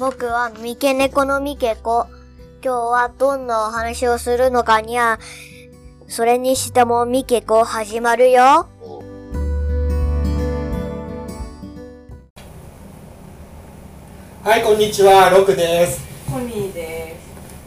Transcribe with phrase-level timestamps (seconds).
[0.00, 2.06] 僕は三毛猫の三毛子。
[2.64, 5.18] 今日はどんなお話をするのかにゃ。
[6.08, 8.66] それにしても三毛子始まるよ。
[14.42, 16.00] はい、こんにちは、ロクです。
[16.32, 17.14] コニーで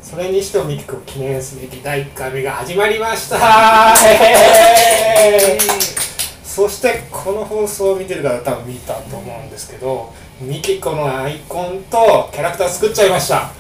[0.02, 0.10] す。
[0.10, 5.94] それにしてもミキコ記念すべき第1回目が始まりましたえー
[6.44, 13.52] そしてこの放送を見てる方多分見たと思うんですけどミケコのアイコンとキャラクター作っちゃいました。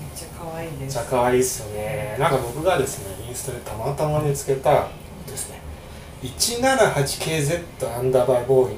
[0.00, 0.80] めっちゃ可愛いです。
[0.80, 2.16] めっちゃ可愛いっすよね。
[2.18, 4.88] なんか僕がですねインスタでたまたま見つけた
[5.26, 5.60] ですね。
[6.22, 8.76] 178KZ アンダーバーボーイ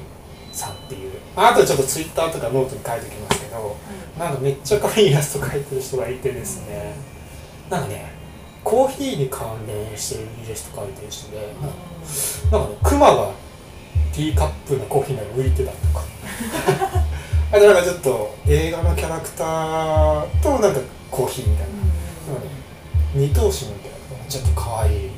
[0.51, 1.11] さんっていう。
[1.35, 3.77] ああとちょっとツイッターとかノートに書いておきますけど
[4.17, 6.95] なんかめっちゃ可愛いイラスト描いてる人がいてですね。
[7.69, 8.11] なんかね
[8.63, 11.53] コーヒーに関連してるイラスト描いてる人で
[12.51, 13.31] なんかねクマが
[14.13, 16.03] ティーカップのコーヒーの上に浮いてたりとか
[17.53, 20.79] あとなんかちょっと映画のキャラクターとなんか
[21.11, 21.73] コーヒーみたいな。
[21.73, 21.87] なん
[23.13, 25.11] 二頭身みたいなちょっと可愛い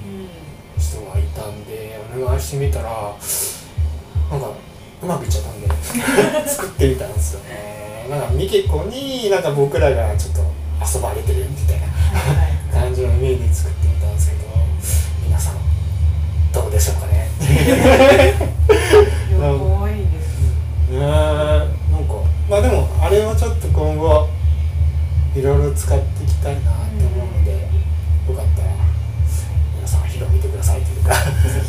[0.78, 2.92] 人がいたんでお願いしてみたら
[4.32, 4.50] なんか
[5.02, 5.70] うまくいっちゃったんで
[6.50, 8.08] 作ってみたんですよね。
[8.10, 10.42] なんかミケコになんか僕らがちょっと
[10.98, 14.44] 遊ばれてるみたいなはい感じのイメージ作ってみたんですけど
[15.26, 15.56] 皆さん
[16.52, 17.30] どうでしょうかね。
[17.40, 17.78] いや
[19.40, 20.36] 可愛いです。
[20.92, 21.65] ね
[22.56, 24.30] まあでもあれはちょっと今後
[25.36, 27.58] いろいろ使っていきたいなって思うので、よ
[28.34, 28.72] かったら
[29.76, 31.14] 皆さん広めてくださいというか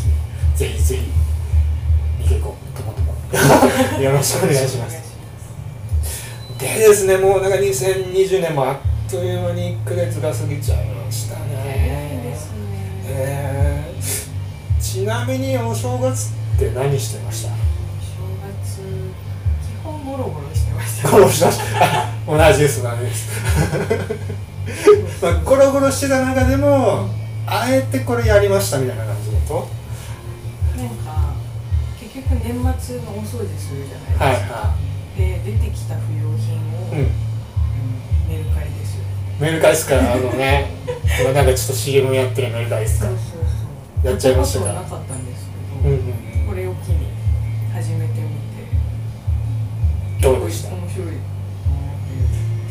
[0.55, 1.03] ぜひぜひ
[2.23, 5.03] ミケコともともよろしくお願いします
[6.57, 8.77] でですねもうなんか2020年もあっ
[9.11, 11.41] という間に1ヶ月が過ぎちゃいましたね。
[13.09, 13.97] えー
[14.81, 17.57] ちなみにお正月って何してました正
[18.71, 20.66] 月基本ゴロゴロして
[21.07, 21.47] ました。
[22.27, 22.51] ゴロゴロし。
[22.51, 23.29] 同じです同じです。
[25.23, 27.09] まあゴロゴロしてた中でも
[27.47, 29.69] あえてこれやりましたみたいな感じのこ
[30.77, 31.33] なんか
[32.01, 34.61] 結局年末のお掃除するじゃないですとか。
[34.61, 34.73] はい。
[34.73, 34.75] は
[35.17, 36.59] で出てきた不要品
[36.91, 37.09] を、い、うん、
[38.29, 39.05] メルカリですよ。
[39.41, 39.95] メルカリっすか？
[39.97, 40.71] らあのね。
[41.23, 43.07] 今なんかちょっと CM やってるメルカリっすか？
[43.07, 43.25] そうそう
[44.05, 44.13] そう。
[44.13, 44.73] やっちゃいましたか？
[44.75, 45.47] なかったんです
[45.83, 46.26] けど、うんうん
[50.47, 50.71] どうでした。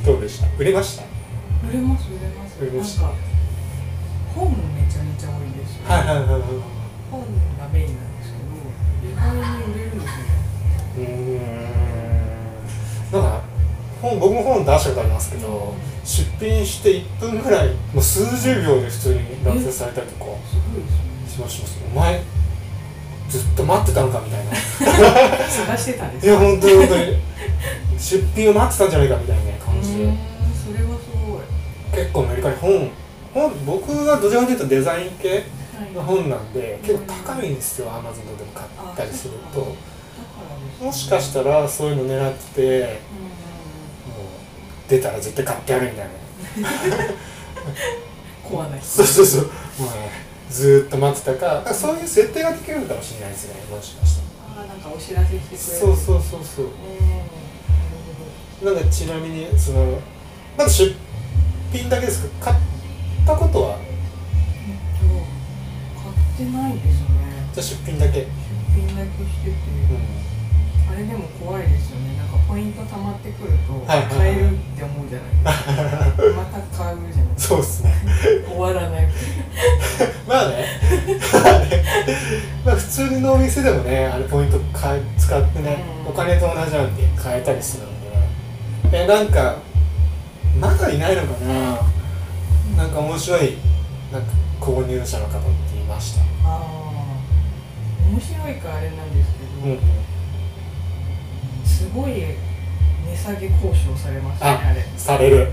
[0.06, 0.48] どうでした？
[0.58, 1.04] 売れました？
[1.68, 2.62] 売れます売れます。
[2.62, 3.02] 売れました。
[3.04, 3.18] なんか
[4.34, 6.42] 本めちゃめちゃ多いですよ、はいはいはいはい。
[7.12, 7.22] 本
[7.60, 8.46] がメインなんですけど。
[9.04, 10.24] 意外に売れるんですよね
[10.98, 11.04] うー
[13.18, 13.20] ん。
[13.20, 13.42] なんか
[14.02, 21.50] 本僕も本出したことありますけど出品して1分ぐらいもう数十秒で普通に落札されたりとかすごいですよね。
[21.50, 21.80] しますします。
[21.86, 22.22] お前
[23.36, 24.56] ずっと待ってたのかみたいな。
[25.50, 27.18] 探してたんですいや本当に本当に。
[27.98, 30.14] 出品を待ってたんじゃないかみたいな感じで。
[30.66, 32.02] それはすごい。
[32.02, 32.92] 結構メルカリ本
[33.34, 39.76] 本僕はどちらかというとデザイン系はいの本なんで結構高いんですよアマゾンとかでも買ったりすると。
[40.84, 43.00] もしかしたらそういうの狙ってて
[44.08, 46.12] もう出たら絶対買ってやるみたいな。
[48.44, 49.44] コアな人そうそうそう。
[49.44, 49.50] も
[49.88, 50.25] うね
[50.56, 51.56] ずーっと待ってたか。
[51.56, 54.64] だからそういう設定ができるのかもしれないですねもしかしたら。
[54.64, 55.58] あーなんかお知らせしてくれる。
[55.58, 56.66] そうそうそうそう。
[56.66, 56.76] うんな
[57.12, 57.28] る
[58.62, 58.74] ほど。
[58.74, 60.00] なんかちなみにその
[60.58, 60.96] まず出
[61.74, 62.52] 品だけですか？
[62.52, 62.58] 買っ
[63.26, 63.76] たことは？
[63.76, 63.92] うんと
[66.00, 67.10] 買ってないですね。
[67.54, 68.20] じゃあ出品だけ。
[68.22, 68.28] 出
[68.76, 70.00] 品だけしてて、うん。
[70.00, 70.25] あ
[70.96, 72.18] れでも怖いですよね。
[72.18, 74.18] なんかポイント貯まってくるとはいはいはい。
[74.18, 75.52] 買えるって思うじゃないですか。
[76.36, 77.94] また買うじゃないです そうですね。
[78.46, 79.08] か終わらない。
[80.28, 80.66] まあね。
[81.34, 81.84] まあね。
[82.66, 86.10] まあ普通のお店でもねあれポイント買い使ってね、うん。
[86.10, 88.98] お金と同じなんで買えたりするんで。
[89.04, 89.56] えなんか
[90.60, 92.84] まだいないのかな。
[92.84, 93.58] なんか面白い
[94.12, 94.28] なんか
[94.62, 95.42] 購入者の方っ
[95.72, 96.22] ていました？
[96.22, 96.62] ああ
[98.10, 99.32] 面白いかあれなんです
[99.62, 99.80] けど、うん
[101.76, 104.80] すごい値下げ交渉されましたねああれ。
[104.80, 105.36] ねされる。
[105.36, 105.46] いや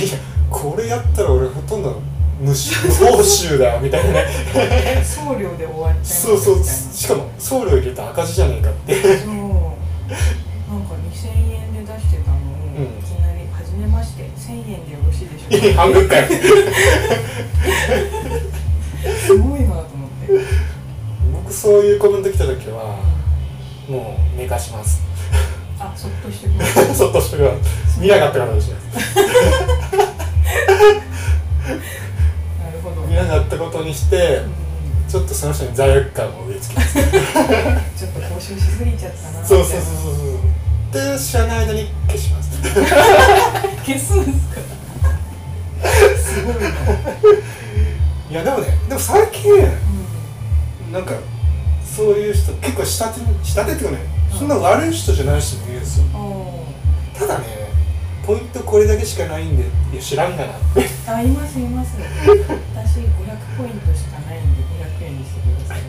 [0.00, 0.18] いや
[0.50, 2.00] これやったら俺ほとんど
[2.40, 4.12] 無償報酬だよみたいな。
[4.12, 9.02] ね送料で終わっちゃいそうそうしかも送料入れたら赤字じゃねえかって。
[9.02, 9.32] そう。
[9.32, 12.40] なんか2000円で出してたのを、
[12.76, 12.84] うん。
[12.84, 16.26] いきなり「はじめまして1000円でよろしいでしょうか?」半分かよ。
[19.26, 20.44] すごいなと思って。
[21.32, 22.98] 僕そういうコメント来た時は
[23.88, 25.02] もう寝かします。
[25.13, 25.13] あ
[25.96, 27.60] そっとしてくれるそっとしてください
[28.00, 28.76] 見なかったからですな
[32.70, 34.52] るほど、見なかったことにしてうん。
[35.08, 36.94] ちょっとその人に罪悪感を植え付けます。
[36.98, 37.02] ちょ
[38.08, 39.46] っと交渉しすぎちゃったな。
[39.46, 39.84] そうそうそうそう
[40.16, 40.22] そ
[41.10, 41.12] う。
[41.14, 42.50] で知らない間に消します。
[43.84, 44.60] 消すんですか？
[46.16, 46.60] すごいな、
[48.30, 49.68] いやでもねでも最近う
[50.92, 51.14] なんか
[51.84, 54.02] そういう人結構下手下手っていうかね
[54.38, 56.04] そんな悪い人じゃない人もいるんですよ。
[57.18, 57.44] ただね
[58.26, 60.88] ポイントこれだけしかないんでいや知らんがなって。
[61.06, 61.96] あいますいます。
[62.00, 63.04] 私500
[63.56, 64.62] ポイントしかないんで
[65.02, 65.84] 500円にしてください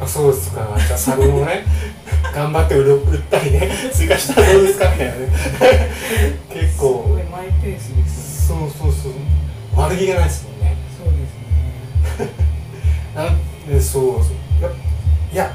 [0.00, 0.68] あそうですか。
[0.86, 1.64] じゃあサブもね
[2.34, 5.28] 頑張って売ったりね追加したらどうですかみたいなね。
[6.52, 8.70] 結すご構いマイペースですよね。
[8.72, 9.12] そうそうそう。
[9.76, 10.76] 悪気がないですもんね。
[10.98, 11.12] そう
[12.18, 12.28] ですね。
[13.14, 13.38] なん
[13.68, 14.32] でそうそう。
[14.60, 14.68] いや
[15.32, 15.52] いや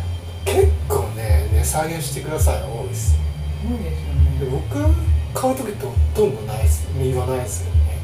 [1.60, 2.62] 値下げしてください。
[2.64, 3.18] 多いです
[3.62, 4.00] そうです
[4.40, 4.64] でよね。
[4.72, 6.88] 僕買う時ってほとんどないです。
[6.98, 8.00] 言わないですよね。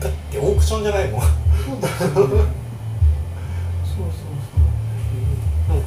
[0.00, 1.20] うだってオークションじゃないもん。
[1.20, 2.06] なんかんそう。
[2.06, 2.46] ですよね
[5.66, 5.76] そう。
[5.76, 5.82] そう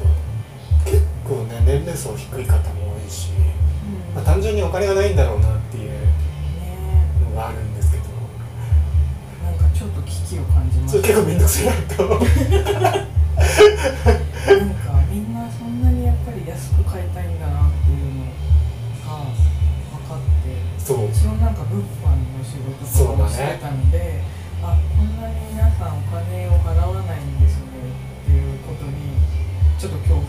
[0.84, 5.96] 結構ね年齢層低い方も多いし、そう、まあ、単純にお金がないんだろうなっていうね。
[7.30, 8.04] のがあるんですけど。
[9.44, 11.00] なんかちょっと危機を感じます。
[11.00, 12.20] それ結構めんどくさいなと
[14.46, 19.28] なんかみんなそんなにやっぱり安く買いたいんだなっていうのが
[19.98, 21.08] 分かってそう。
[21.10, 24.22] 一応なんか物販の仕事とかもしてたので、
[24.62, 27.66] あこんなに皆さんお金を払わないんですね
[28.24, 28.92] っていうことに
[29.78, 30.24] ちょっと恐怖。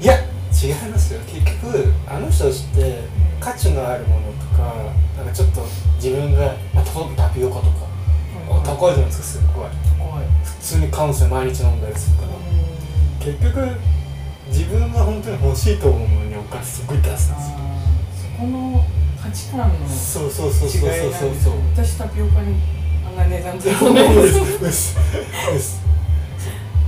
[0.00, 0.18] いや
[0.52, 1.20] 違いますよ。
[1.26, 3.04] 結局あの人って
[3.40, 5.62] 価値のあるものとかなんかちょっと
[5.96, 9.68] 自分が、まあ、例えばタピオカとか、うん高いじゃないですかすごい。
[9.98, 10.26] 怖い。
[10.44, 12.28] 普通にカウンセル毎日飲んだりするから、
[13.24, 13.76] 結局
[14.48, 17.36] 自分が本当に欲しいと思うものにお金すごい出すんですよ。
[18.36, 18.84] そこの
[19.22, 21.54] 価値観のそうそうそうそう違いなんそうですそう。
[21.54, 22.56] よ私タピオカに
[23.06, 24.34] あんな値段つそうないでです。
[24.58, 24.96] すです。
[25.52, 25.80] です。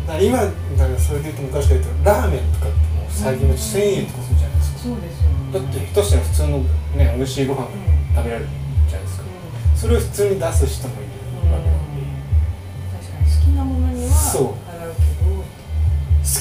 [0.06, 0.52] だから今だか
[0.92, 4.78] らそれで言うと昔から言うとラーメンとかってもう最近の1000円とかするじゃないですか。
[4.80, 5.52] そうですよね。
[5.54, 6.58] だって下手したら普通の
[6.98, 8.48] ね美味しいご飯うん食べられる
[8.90, 9.24] じゃないですか。
[9.76, 11.10] それを普通に出す人もいる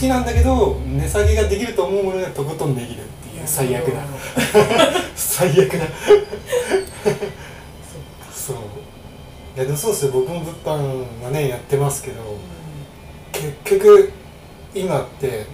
[0.03, 4.01] きなんだけど値下げができると思うものがとことん値切るっていう最悪な。
[5.15, 5.85] 最悪な。
[8.33, 8.55] そう。
[9.55, 10.11] いやでもそうですよ。
[10.11, 12.37] 僕も物販はねやってますけど
[13.31, 14.11] 結局
[14.75, 15.45] 今って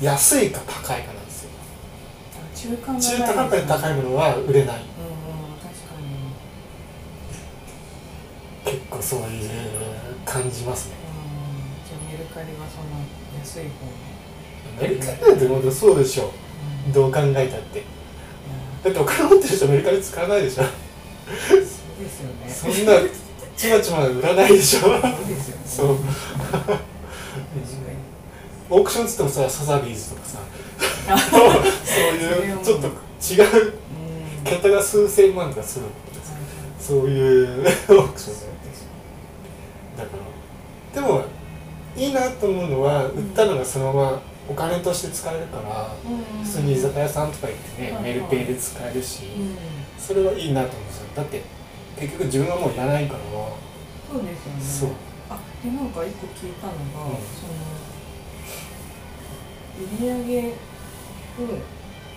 [0.00, 1.50] 安いか高いかなんですよ。
[2.54, 4.76] 中間が中途半端に高いものは売れない。
[4.76, 4.84] うんうん
[5.58, 6.00] 確か
[8.64, 8.72] に。
[8.72, 9.50] 結構そういう
[10.24, 10.94] 感じますね。
[11.02, 11.88] うん。
[11.88, 14.00] じゃあメルカリはその安い方
[14.80, 16.32] メルカリなんてもうそうでしょ
[16.86, 16.88] う。
[16.88, 16.92] ん。
[16.92, 17.84] どう考えたって。
[18.84, 20.62] だってお金持ってる人メルカリ使わないでしょ。
[20.64, 21.66] そうで
[22.08, 22.28] すよ
[22.68, 22.74] ね。
[22.74, 22.92] そんな
[23.56, 24.80] ちまちま売らないでしょ。
[24.80, 25.00] そうで
[25.36, 25.62] すよね。
[25.66, 25.96] そう。
[25.96, 26.08] 確
[26.66, 26.80] かに
[28.70, 30.38] オークションっつってもさサザビーズとかさ。
[31.08, 33.66] あ そういうちょっと違う。
[33.66, 34.44] うん。
[34.44, 35.86] 桁が数千万とかする
[36.80, 38.34] そういうオークション
[39.96, 40.10] だか
[40.94, 41.00] ら。
[41.02, 41.24] でも
[41.96, 46.44] いいなと思うのは売ったのがそのままお金として使えるからうん。
[46.44, 49.56] 普通に居酒屋さんとか行ってねうんメルペイで使えるしうん。
[49.98, 51.06] それはいいなと思うんですよ。
[51.16, 51.42] だって
[51.98, 53.20] 結局自分はもういらないから。
[54.10, 54.88] そうですそう。
[54.88, 55.00] よね
[55.30, 57.20] あでなんか一個聞いたのが、うん。
[57.20, 57.52] その
[59.80, 60.52] 売り上げを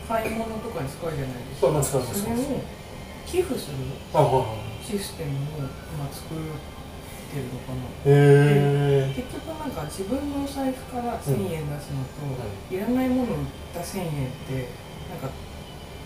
[0.07, 1.83] 買い物とかに使うじゃないですか。
[1.83, 2.37] それを
[3.25, 3.77] 寄付する
[4.83, 6.35] システムを今作
[7.33, 14.09] ってるのかなへえ結局なんか自分のお財布から1000円出すのと、いらないものを売った1000円っ
[14.45, 14.69] て
[15.09, 15.29] なんか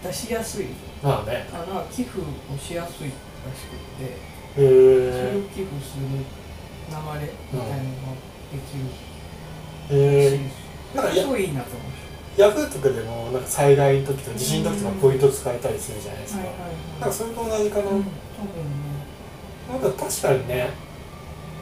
[0.04, 0.68] 出しやすい。
[1.02, 4.16] から寄付をしやすいらしくってへ
[4.56, 8.16] それえを寄付する流れみたいなのが
[8.52, 10.40] できるへえ
[10.96, 11.12] らし。
[11.12, 16.40] いですごいいいなと思ってヤフーとかでもなんか災害の時とか地震の時とかポイント使えたりするじゃないですか。
[16.42, 17.02] はいはい。
[17.02, 18.04] なんかそれと同じかな、うん、多分ね。
[19.70, 20.87] なんか確かにね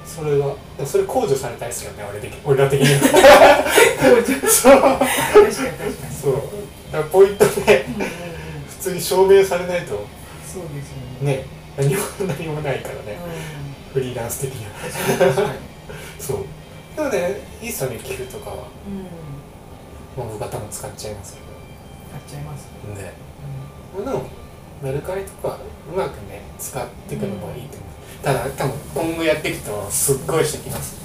[0.06, 0.46] それが
[0.78, 2.88] でもそれ控除されたいですよね俺的俺ら的に。
[2.94, 3.66] は
[4.48, 4.72] そう。
[4.72, 6.16] 確かに確かに。
[6.16, 6.34] そう。
[6.92, 8.10] だからポイントでうんうんうん。
[8.70, 10.06] 普通に証明されないと。
[10.46, 11.38] そうですよね。
[11.38, 11.46] ね。
[11.78, 13.18] 何も 何もないからね。
[13.92, 14.72] うフリーランス的には。
[16.20, 16.38] そう。
[16.96, 18.56] でもねいいっすよね寄付とかは。
[18.56, 19.04] うん。
[20.16, 21.40] まあ僕は多分使っちゃいますけ
[22.12, 22.68] 買っちゃいます。
[22.88, 23.12] どで
[24.02, 24.24] うでも
[24.82, 25.58] メルカリとか
[25.92, 27.85] うまくね使っていくのもいいと思う、
[28.26, 30.98] ただ多分今後やっていくとすっごいしてきます。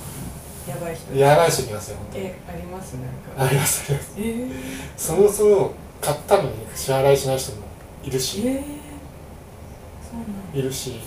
[0.66, 1.14] んやばい人。
[1.14, 2.24] やばい人きますよ本当に。
[2.24, 2.94] えあります？
[2.94, 4.14] なんあかりますあります。
[4.16, 4.50] えー、
[4.96, 7.58] そもそも買ったのに支払いしない人も
[8.02, 8.40] いるし。
[8.46, 8.56] えー、そう
[10.16, 10.58] なんだ。
[10.58, 10.98] いるし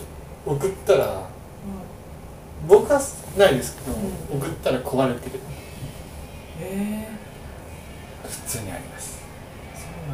[0.46, 1.22] 送ったらう
[2.67, 3.01] 僕は
[3.36, 4.39] ないですけど、うん。
[4.39, 5.39] 送ったら壊れてる。
[5.39, 5.41] ん
[6.62, 7.08] え
[8.24, 9.17] 普通にあります。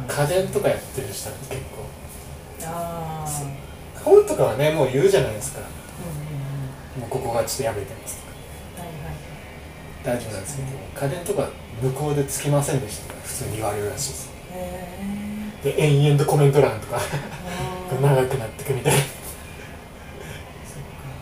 [0.08, 1.84] 家電とかやってる人は結構。
[2.64, 3.28] ああ
[4.02, 5.60] 本とかはねもう言うじゃないですか
[6.98, 8.18] もうここがちょっと破れてます。
[8.18, 9.14] とかはいはい。
[10.02, 10.68] 大丈夫なんですけど
[11.06, 11.48] 家電とか
[11.82, 13.14] 向こうでつきませんでした。
[13.14, 14.30] 普通に言われるらしいです。
[14.52, 14.90] へ
[15.62, 17.00] で延々とコメント欄とか
[18.00, 18.98] 長くなってくみたいな。
[18.98, 19.14] そっか。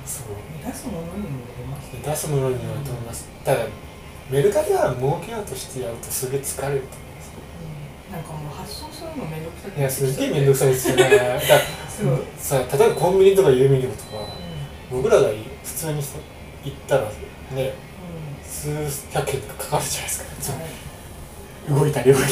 [0.07, 0.27] そう。
[0.65, 2.01] 出すものにもよりますね。
[2.05, 3.29] 出すものにはと思います。
[3.45, 3.67] ただ
[4.31, 7.33] メルカリは儲けようとしてやるとすげえ疲れると思います。
[8.09, 8.13] うん。
[8.15, 11.03] なんかもう発送するのめんどくさくいやすげえめんどくさいですよね。
[11.05, 12.25] だからそう。
[12.39, 14.19] さ例えばコンビニとか郵便局とか
[14.93, 15.29] う僕らが
[15.69, 16.19] 普通にさ
[16.65, 17.03] 行ったら
[17.55, 17.75] ね
[18.43, 18.71] 数
[19.13, 20.59] 百円とかかかるじゃないですか。
[20.59, 20.89] はい
[21.69, 22.29] 動いたり動きうん。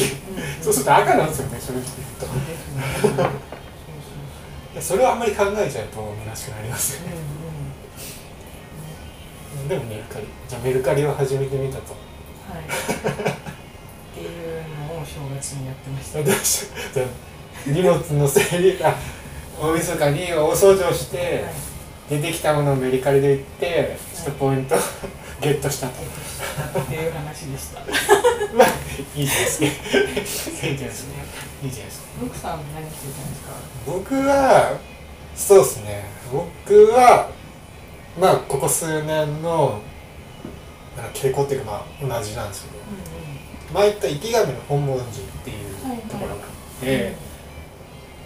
[0.62, 1.82] そうすると赤なんですよね正直。
[3.02, 3.16] 言う
[4.76, 7.14] とそれをあんまり考えちゃうと虚しくなりますよね。
[9.54, 9.68] うんうん。
[9.68, 11.92] でもメルカリじゃあメルカリを始めてみたと。
[11.92, 12.62] はい。
[12.64, 12.66] っ
[14.14, 14.30] ていう
[14.88, 16.20] のを正月にやってました。
[17.70, 18.94] 荷物の整理あ
[19.60, 21.75] 大晦日に大掃除をして、はい
[22.08, 24.76] 出てきたものをメルカリで売ってちょっとポイント
[25.40, 25.92] ゲットしたと。
[26.80, 27.80] っていう話でした。
[28.56, 28.68] まあ
[29.16, 29.64] いいじゃないですか。
[29.66, 29.70] いい
[30.60, 31.10] じゃないですか。
[31.64, 32.06] いいじゃないですか。
[32.22, 33.52] ルクさん何してたんですか？
[33.86, 34.78] 僕は
[35.34, 36.04] そうですね。
[36.32, 37.28] 僕は
[38.18, 39.80] まあここ数年の
[40.96, 42.76] なんか傾向っていうかまあ同じなんですけど。
[43.74, 45.12] 前言った池上の本門寺っ
[45.44, 47.14] ていうはいはいところがあって、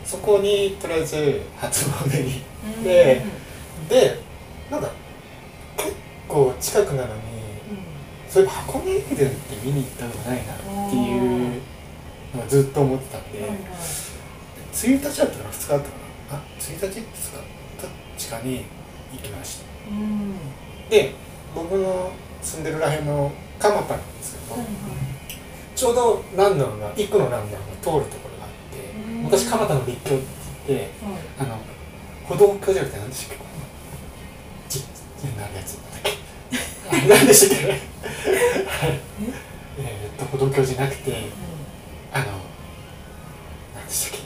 [0.05, 2.43] そこにとりあえず初詣に
[2.77, 3.23] うんで
[3.91, 4.23] で
[4.71, 4.89] なんか
[5.77, 5.95] 結
[6.29, 7.21] 構近くなのに
[8.29, 11.61] そういえば箱根駅伝って見に行ったことないなっていう
[12.37, 13.41] のをずっと思ってたんで、
[14.73, 15.91] 1日だったかな2日だったか
[16.31, 16.37] な？
[16.37, 17.01] あ1日2
[18.17, 18.65] 日かに
[19.13, 19.65] 行きました。
[19.91, 20.35] うん。
[20.89, 21.13] で
[21.53, 24.63] 僕の住んでるらへんの蒲田なんですけど、
[25.75, 29.23] ちょうどランナーが1個のランナーが通るところがあってうん。
[29.25, 30.25] 昔蒲田の立教って
[30.69, 30.91] 言って
[31.41, 31.59] あの
[32.29, 33.50] 歩道橋じゃなくて何でしたっけ
[35.37, 36.13] なるやつなんだっ
[37.03, 37.09] け。
[37.09, 37.65] 何でしたっけ。
[39.79, 41.15] えーっと歩道橋じゃなくて
[42.13, 42.25] あの
[43.75, 44.21] 何でしたっ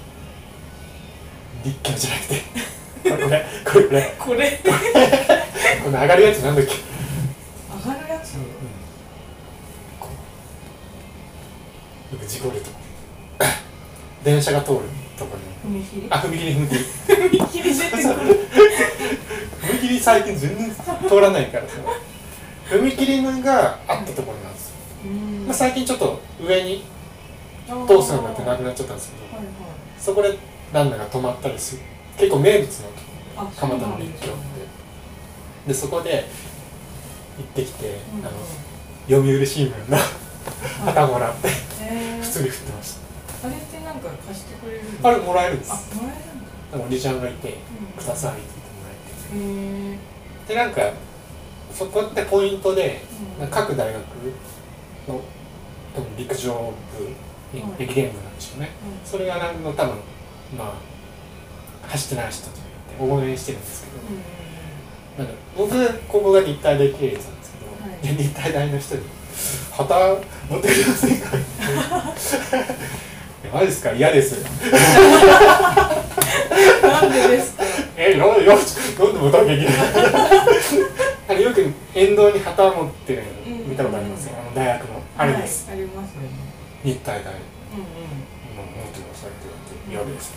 [1.62, 1.68] け。
[1.68, 2.42] 立教じゃなくて。
[3.04, 4.60] これこれこれ。
[4.62, 4.70] これ。
[5.84, 6.72] この上がるやつなんだっけ。
[6.72, 6.78] 上
[7.94, 8.34] がるやつ？
[10.00, 10.08] こ
[12.12, 12.14] う。
[12.14, 12.70] よく事故ると。
[12.70, 12.76] こ
[14.24, 14.80] 電車が通る
[15.16, 15.82] とこに。
[15.84, 16.06] 踏切？
[16.10, 16.74] あ踏切踏切。
[17.12, 18.02] 踏切出てくる
[19.62, 20.74] 踏切最近全然
[21.08, 21.68] 通らないから。
[21.68, 21.74] さ
[22.68, 24.74] 踏切があったところなんですよ、
[25.06, 25.46] うん。
[25.46, 26.84] まあ、最近ちょっと上に
[27.68, 29.54] あ通すようになってなくなっちゃったんですけどはいはい。
[29.98, 30.38] そこで
[30.72, 31.82] ランナーが止まったりする。
[32.16, 32.88] 結構名物の
[33.36, 36.24] あ蒲田の立教ってでそこで
[37.36, 38.30] 行ってきて、あの
[39.08, 39.96] 読売新聞の
[40.84, 41.48] 旗もらって
[41.82, 43.48] え普通に振ってました。
[43.48, 44.53] あれってなんか貸して
[45.02, 45.72] あれもらえるんです。
[46.72, 47.58] あもおじちゃんがいて
[47.96, 49.98] 「ください」って言ってもらえ
[50.48, 50.54] て。
[50.54, 50.96] でなんか
[51.74, 53.02] そこってポイントで
[53.50, 53.96] 各大学
[55.08, 55.20] の
[55.94, 56.70] 多分陸上部は
[57.78, 57.84] い。
[57.84, 58.70] 駅伝部なんでしょうね。
[59.04, 59.08] うん。
[59.08, 59.94] それがなんの多分
[60.58, 62.50] まあ走ってない人と
[62.98, 63.96] 言って応援してるんですけど、
[65.20, 65.26] うん。
[65.26, 68.16] なんか僕ここが立体大系列なんですけど、はい。
[68.16, 69.02] で立体大の人に
[69.70, 69.94] 「旗
[70.50, 71.28] 持ってきませんか?」
[73.52, 73.92] マジですか？
[73.92, 74.42] 嫌です。
[76.82, 77.62] なんでですか？
[77.96, 79.76] えよよなんで持たなきゃいけない？
[81.28, 83.28] あのよく沿道に旗持ってるの
[83.68, 86.28] 見たことありますよ、あの大学のあれです、はいありますよね。
[86.84, 87.32] 日体大。
[87.32, 87.36] う
[87.76, 87.84] んうん
[88.54, 89.48] もう持ってくださいって
[89.88, 90.32] 言われて嫌です。
[90.32, 90.36] っ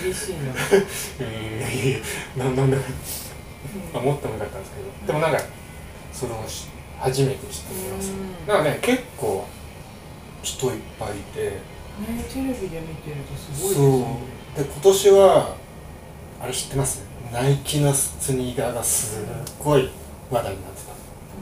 [0.00, 0.04] て。
[0.04, 0.38] 厳しいな。
[1.20, 2.76] えー、ななんだ
[3.92, 5.06] まあ持ってもよかったんですけど。
[5.06, 5.42] でもなんか
[6.12, 6.68] それをし
[7.00, 8.46] 初めて知ってみましたうん。
[8.46, 9.46] だからね結構
[10.42, 11.40] 人いっぱいいて。
[11.40, 13.98] ねテレビで見てるとすごいですそう。
[14.00, 14.06] ね
[14.56, 15.56] で今年は
[16.40, 17.02] あれ知ってます？
[17.32, 19.24] ナイキのスニーカーがすっ
[19.62, 19.90] ごい
[20.30, 20.92] 話題になってた。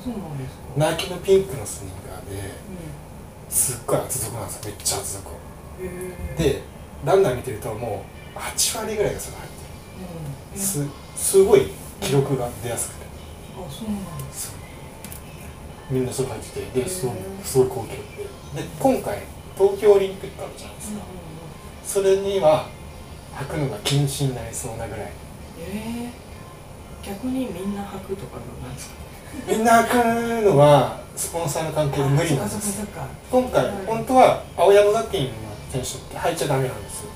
[0.05, 0.63] そうなんですか。
[0.77, 4.63] ナイキのピンクのスニーカーでうすっごい厚底なんですよ。
[4.67, 5.31] めっちゃ厚底。
[6.37, 6.63] で
[7.05, 9.57] ランナー見てるともう8割ぐらいがそれ入って
[10.55, 10.61] うん。
[10.61, 10.85] るす
[11.17, 11.69] すごい
[12.01, 13.07] 記録が出やすくて。
[13.57, 14.58] あそうなんです
[15.91, 18.17] みんなそれ入っててですごいすごい高記録
[18.55, 18.63] で。
[18.63, 19.23] で今回
[19.57, 21.01] 東京オリンピックあるじゃないですか、
[21.85, 22.67] それには
[23.35, 25.13] 履くのが禁止になりそうなぐらい。
[25.61, 28.95] えー、逆にみんな履くとかどうなんですか？
[29.47, 32.87] みんな履くのはスポンサーの関係で無理なんあです
[33.31, 35.33] 今回本当は青山学院の
[35.71, 37.11] 選手って履いちゃダメなんですよ。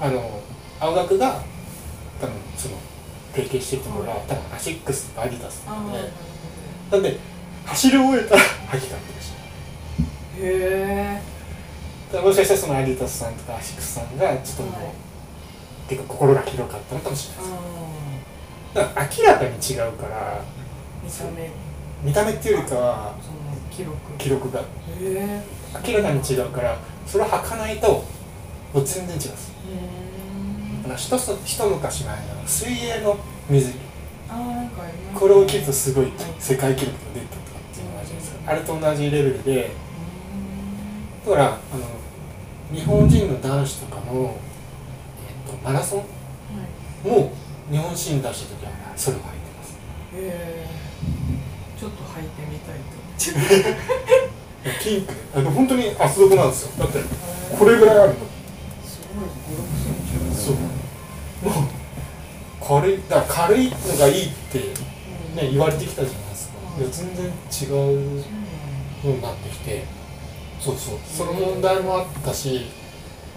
[0.00, 0.40] うんうんあの
[0.80, 1.40] 青学が
[2.20, 2.74] 多分その
[3.32, 5.98] 提携してるところが多分アシックスとかアディダスなんで。
[6.90, 7.18] なんで
[7.66, 8.42] 走り終えたら
[8.72, 8.96] 履きした
[10.44, 11.20] へ
[12.12, 14.92] えもしかしたらそのアディタスさんとかアシックスさんがちょっともう、はい
[15.88, 18.74] 結構心が広かったのかもしれないです。
[18.74, 20.40] だから明らかに違うから
[21.02, 21.50] 見た目。
[22.02, 23.38] 見た目っていうよりかはその
[23.70, 23.96] 記録。
[24.16, 24.62] 記録が。
[25.86, 27.88] 明らかに違うからそれを履かないと
[28.72, 29.32] もう全然違う
[30.84, 33.18] あの一つ一昔前の水泳の
[33.50, 33.76] 水着。
[35.14, 37.26] これを着るとすごい世界記録が出て
[38.46, 39.70] あれと同じレベルで。
[41.26, 44.36] だからあの日本人の男子とかの、
[45.46, 45.98] えっとマラソン？
[46.00, 46.04] は
[47.04, 47.08] い。
[47.08, 47.32] も
[47.70, 49.78] 日本新出した時はそれを履いてます。
[50.14, 50.66] へえ。
[51.78, 53.02] ちょっと履いてみたいと
[54.82, 55.12] ピンク。
[55.34, 56.70] あの本当に厚底なんですよ。
[56.78, 58.14] だってここれぐらいあるの。
[58.84, 59.24] すごい。
[59.24, 60.54] 5、6センチそう。
[61.44, 61.68] もう
[62.64, 64.58] 軽いだ軽いのがいいって
[65.34, 66.21] ね言われてきたじゃな
[66.78, 68.24] いや全然違う
[69.02, 69.84] そうになってきて
[70.60, 70.98] そうそう。
[71.04, 72.66] その問題もあったし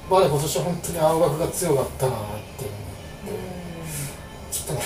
[0.09, 2.65] まだ今年は本当に青学が強かったなって思って
[4.51, 4.81] ちょっとね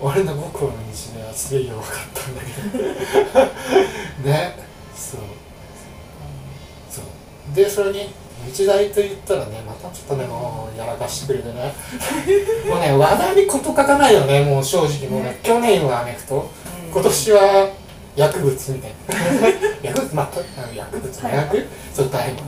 [0.00, 2.52] 俺の僕の日ねはすげえ弱かったんだけ
[4.22, 4.24] ど。
[4.30, 4.54] ね。
[4.94, 5.20] そう。
[6.88, 7.54] そう。
[7.54, 8.08] でそれに
[8.46, 11.74] 日大と言ったらねまたちょっとねもうやらかしてくれてね。
[12.70, 15.08] もうね話題に事書かないよねもう正直。
[15.08, 16.48] もうね去年はアメフト。
[16.64, 17.70] うん今年は
[18.16, 19.48] 薬物みたいな。
[19.82, 21.66] 薬物またあの薬物麻薬？
[21.94, 22.42] そう大麻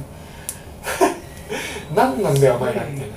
[1.95, 3.15] 何なんだよお前らみたいな。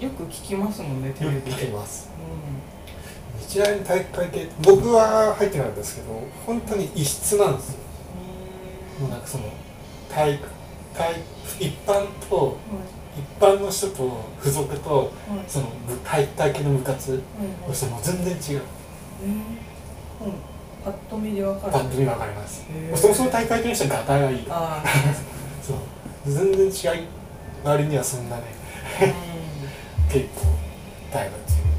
[0.00, 1.50] よく聞きますもんねテレビで。
[1.50, 2.08] 聞きます。
[2.18, 7.78] う日大の体育会系僕は入ってないんですけど本当に異質なんですよ。
[9.00, 9.44] もうなんかその
[10.12, 10.48] 体育
[10.96, 11.20] 体育
[11.64, 12.56] 一般と
[13.16, 15.12] 一般の人と付属と
[15.48, 17.20] その部体育会系の部活はい
[17.68, 18.62] そしてもう全然違う。
[19.22, 19.63] えーうん
[20.84, 21.72] パッと見でわかる。
[21.72, 22.64] パッと見分かります。
[22.94, 24.46] そもそも体育会系の人はガタがいい
[25.62, 25.76] そう。
[26.26, 27.06] 全然違い
[27.64, 28.42] 割にはそんなね。
[30.12, 30.46] 結構
[31.12, 31.74] 大麻っていう。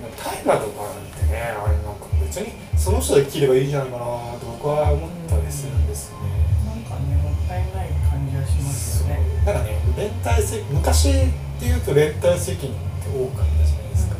[0.00, 6.28] でも大麻とかなんてねあれなんか別にその人で切ればいいじゃないかなと僕は思ったりするんですよね、
[6.66, 9.20] なんかねもったいない感じはしますよね。
[9.46, 11.12] なんかね連帯責昔っ
[11.58, 14.16] ていうと連帯責任って多かったじゃないですか、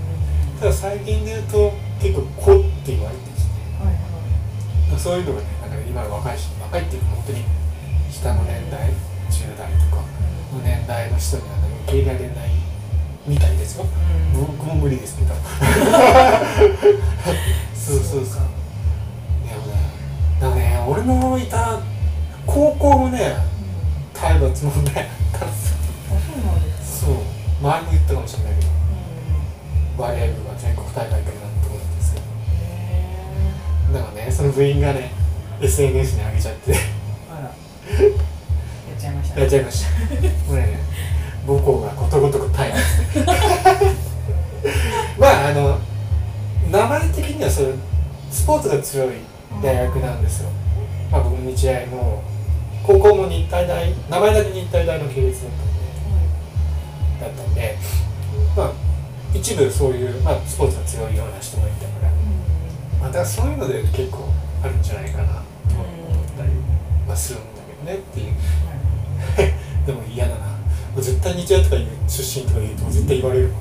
[0.61, 3.34] ただ最近で言うと結構「子」って言われて
[4.99, 7.45] そういうのがねなんか今の若い人若いっていうか本当に
[8.11, 8.91] 下の年代
[9.31, 10.03] 10代とか
[10.53, 12.51] の年代の人には、ね、受け入れられない
[13.27, 13.87] みたいですよ。
[14.35, 14.47] うん。
[14.47, 15.35] 僕も無理ですけど。
[17.75, 18.43] そうそうそう。
[19.49, 19.91] でもね
[20.41, 21.81] だからね俺のいた
[22.47, 23.35] 高校もね
[24.13, 25.77] 体罰問題あったんですよ。
[26.13, 26.15] あ
[26.85, 27.15] そう
[27.63, 28.69] 前も言ったかもしれないけど。
[28.69, 29.99] うん。
[29.99, 31.23] バレー部が全国大会から
[33.95, 35.13] だからねその部員がね
[35.61, 36.73] SNS に上げちゃって。
[36.73, 36.77] ー
[37.31, 37.43] あら。
[37.47, 39.91] やっちゃいましたやっちゃいました。
[40.51, 40.85] もうね。
[41.47, 42.83] 母校がことごとく大罰
[45.19, 45.79] まああの
[46.71, 47.69] 名前的にはそれ
[48.31, 49.09] スポーツが強い
[49.63, 50.49] 大学なんですよ、
[51.13, 52.23] まあ、僕も日大も
[52.83, 55.51] 高校も日体大名前だけ日体大の系列だっ
[57.21, 57.77] たんでだったんで
[58.57, 58.73] まあ
[59.35, 62.11] 一部そういう、まあ、スポーツが強いような人もいたから、
[63.05, 64.31] まあ、だからそういうので結構
[64.63, 65.41] あるんじゃないかなと
[65.75, 66.51] 思ったり、
[67.07, 68.33] まあ、するんだけどねっていう
[69.87, 70.55] でも嫌だな。
[70.97, 73.61] 絶対日大とかいう出身とか言うと絶対言われるもん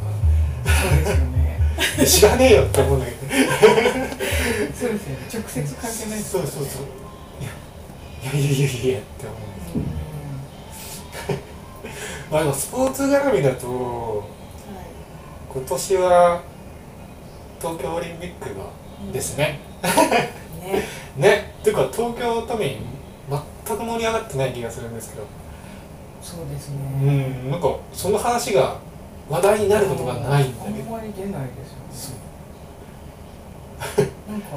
[0.63, 1.59] そうですよね。
[1.97, 3.17] な知らねえよって思うんだけど
[4.79, 5.27] そうですよね。
[5.33, 6.83] 直接関係ないですそうそうそう。
[8.23, 9.79] いやいやいやいやいやって思う。
[9.79, 9.85] うん。
[12.31, 14.23] まあでもスポーツ絡みだとは
[15.53, 16.41] 今年は
[17.59, 19.59] 東京オリンピックがですね。
[19.83, 20.83] いね。
[21.17, 21.53] ね。
[21.61, 22.77] っていうか東京都民
[23.65, 25.25] 全く盛り上がってない気がするんですけど。
[26.21, 27.51] そうですうねん。
[27.51, 28.77] なんかその話が
[29.29, 32.11] 話題になることがないんだあんけどまり出ないです
[33.91, 34.01] そう。
[34.01, 34.47] よねなんか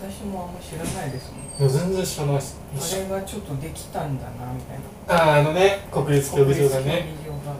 [0.00, 1.68] 私もあんま知らないですもん。
[1.70, 2.56] もう全然知らないです。
[2.80, 4.78] あれがちょっとできたんだなみたい
[5.18, 5.24] な。
[5.24, 7.06] あああのね国立競技場がね。
[7.24, 7.56] 競技場が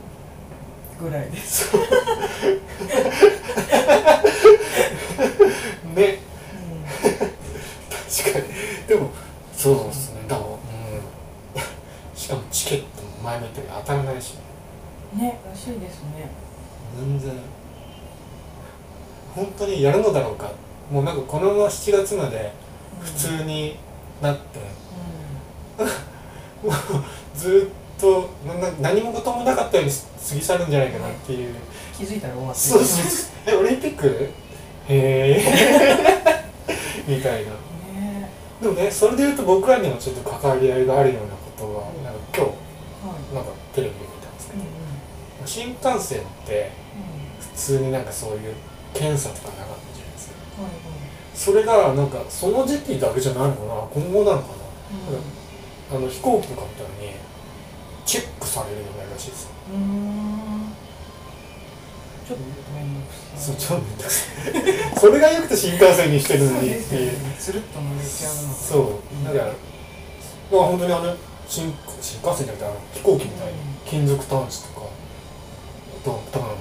[1.01, 1.83] ぐらいです、ね。
[5.93, 6.85] うん。
[6.87, 8.45] 確かに。
[8.89, 9.11] でも
[9.57, 10.23] そうですね。
[10.29, 10.59] だからうん。
[12.17, 14.35] しかもチケットも前も言ったけど当たらないし
[15.15, 15.41] ね。
[15.49, 16.31] らしいですね。
[16.97, 17.33] 全然。
[19.35, 20.51] 本当にやるのだろうか。
[20.91, 22.53] もうなんかこのまま7月まで
[23.01, 23.77] 普通に
[24.21, 24.59] なって、
[26.67, 26.75] もう
[27.39, 27.88] ずっと
[28.47, 31.55] なな何も事もなかったように過ぎ去るんじゃないかなっていう、
[31.97, 33.29] 気づいたら終わってそうそうそう。
[33.47, 34.07] えオリンピック？
[34.89, 36.45] へえ
[37.07, 37.51] みたいな。
[37.51, 38.31] ね。
[38.63, 42.55] でもねそれで言うと僕らにもちょっと関わり合いがあるようなことはなんか今はい。
[43.31, 44.67] 日なんかテレビで見たんですけうんど
[45.41, 45.47] うん。
[45.47, 46.71] 新幹線って
[47.41, 48.55] 普通になんかそういう
[48.95, 50.35] 検査とかなかったじゃないですか。
[50.59, 50.81] うんはいはい。
[51.35, 54.03] それがなんかその時期だけじゃないのかな。
[54.03, 54.59] 今後なのかな。
[55.97, 57.15] あの飛行機とかみたいに
[58.09, 59.43] チェックされるようになるらしいです。
[59.45, 60.73] ようんうん。
[62.27, 63.57] ちょっと面倒くさい。
[63.57, 64.97] そくさい。
[64.99, 67.13] それがよくて新幹線にしてるのにっていう。
[67.39, 69.25] つるっと乗れちゃうのがそう。
[69.25, 69.57] だからだか
[70.51, 71.15] ら本当にあの
[71.49, 73.53] 新新幹線じゃなくてあの飛行機みたいに
[73.85, 76.53] 金属探知とかあと多分あ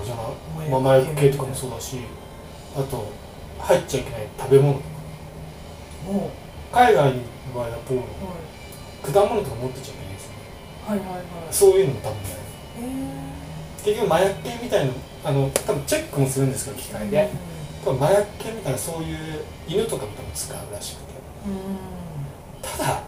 [0.00, 0.22] れじゃな
[0.66, 0.68] い？
[0.68, 1.96] まあ麻薬系とかもそうだし
[2.76, 3.06] あと
[3.60, 4.84] 入っちゃいけない食べ物とか。
[6.06, 6.30] も
[6.72, 7.20] 海外の
[7.54, 9.12] 場合だとうはい。
[9.12, 10.07] 果物とか持ってちゃいけない
[10.88, 11.22] はいはいはい。
[11.50, 12.22] そういうのも多分ね
[12.80, 14.92] え結局麻薬系みたいな
[15.24, 17.28] あの多分チェックもするんですけど機械で。
[17.84, 19.16] 多分麻薬系みたいなそういう
[19.68, 21.12] 犬とかも多分使うらしくて。
[21.46, 21.98] うん
[22.60, 23.02] ただ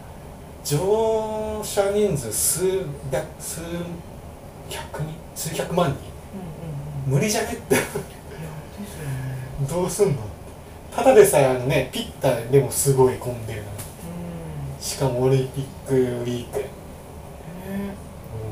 [0.63, 3.61] 乗車人数数百数
[4.69, 5.97] 百人数百万人。
[7.07, 7.19] うんうんうん。
[7.19, 7.75] 無理じゃねって。
[9.69, 10.17] どうすんの
[10.95, 13.73] ただでさえあのねピッタでもすごい混んでるのに。
[14.77, 14.81] うん。
[14.81, 16.63] しかもオリンピックウィーク
[17.69, 17.95] もね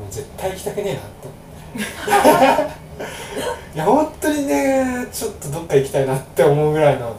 [0.08, 1.28] う絶対行きたくねえなと。
[3.74, 7.16] いや本当にねちょっとどっか行きたいなって思うぐらいの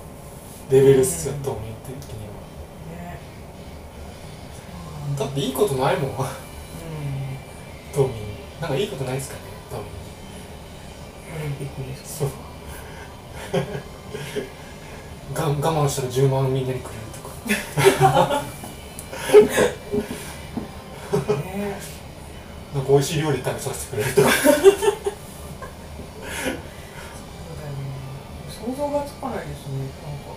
[0.70, 2.20] レベルっすようん島民的に
[2.92, 3.20] ね。
[5.16, 6.12] はだっていいことないもん。
[6.12, 6.18] うん。
[7.94, 8.14] 島民
[8.60, 9.86] なんかいいことないですかね島民
[11.34, 12.30] オリンピックですそう。
[15.34, 17.20] が我慢したら10万みんなにくれると
[18.06, 18.44] か。
[18.44, 18.52] ね
[22.74, 24.30] なんか美味しい料理食べさせてくれるとか。
[24.32, 24.78] そうだよね。
[28.48, 29.74] 想像がつかないですね。
[29.80, 30.32] なんか。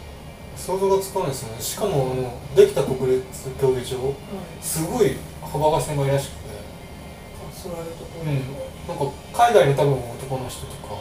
[0.57, 1.63] 想像がつかないですよね。
[1.63, 3.25] しかもあのできた国立
[3.61, 4.15] 競技場はい。
[4.61, 6.55] すごい幅が狭いらしくて。
[6.55, 8.39] あ座るところうん。
[8.87, 10.95] なんか海外の多分男の人とか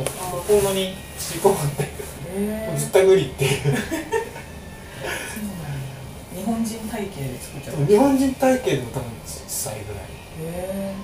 [0.00, 1.88] こんなに吸い込まんで
[2.34, 3.72] えー絶対無理っていうそう
[6.36, 10.04] 日本人体型で作っちゃった日本人体型でも多分小さいぐらい。
[10.04, 10.06] へ
[10.38, 10.94] え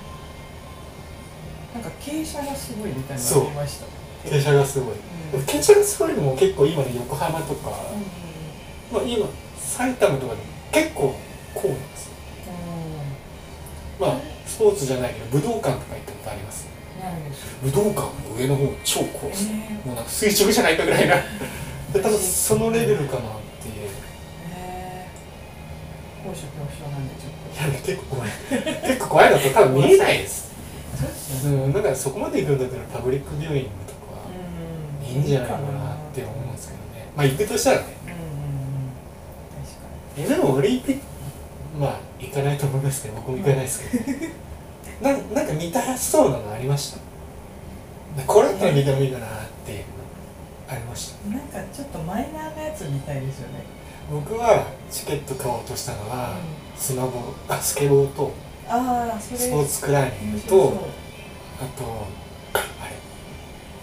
[1.74, 4.28] なんか傾斜がすごいみたいなのありました？
[4.28, 4.94] 傾斜がすごい。
[5.34, 5.40] うん。
[5.44, 9.26] 傾斜がすごいのも結構今の横浜とか、うんまあ、今
[9.58, 11.14] 埼玉とかでも結構
[11.54, 12.12] こうなんですよ。
[13.98, 14.16] まあ
[14.46, 16.66] スポーツじゃないけど武道館とか行ったことあります？
[17.64, 21.16] 武道館の上の方超コース、えもうなんか垂直じゃないかぐらいな。
[21.92, 23.22] で多分そのレベルかな
[26.32, 27.76] 高所恐怖症なんでちょっい。
[27.76, 28.30] や結構怖い。
[28.88, 30.48] 結構怖いのと多分見えないです。
[30.48, 30.56] と
[30.96, 31.56] そうですよね。
[31.64, 37.12] うんだからそこまで行くんだったらパブリックビューイングとかうんいいんじゃないかなって思うんですけどね。
[37.14, 37.84] まあ行くとしたらね。
[38.06, 38.92] うんうんうん。
[39.60, 41.02] 確かえでもオリンピック
[41.78, 44.04] まあ行かないと思いますけど僕も行かないですけど。
[45.02, 46.94] ななんか見たらしそうなのありまし
[48.16, 48.22] た？
[48.24, 49.30] これだったら見てもいいかなっ
[49.66, 49.84] ていうの
[50.68, 51.28] ありました。
[51.28, 53.64] になんかちょっとマイナーなやつみたいですよね
[54.12, 58.30] 僕はチケット買おうとしたのは、うスノボあスケボーと
[58.68, 60.72] ああそれスポーツクライミングと
[61.58, 62.06] あと
[62.52, 62.88] あ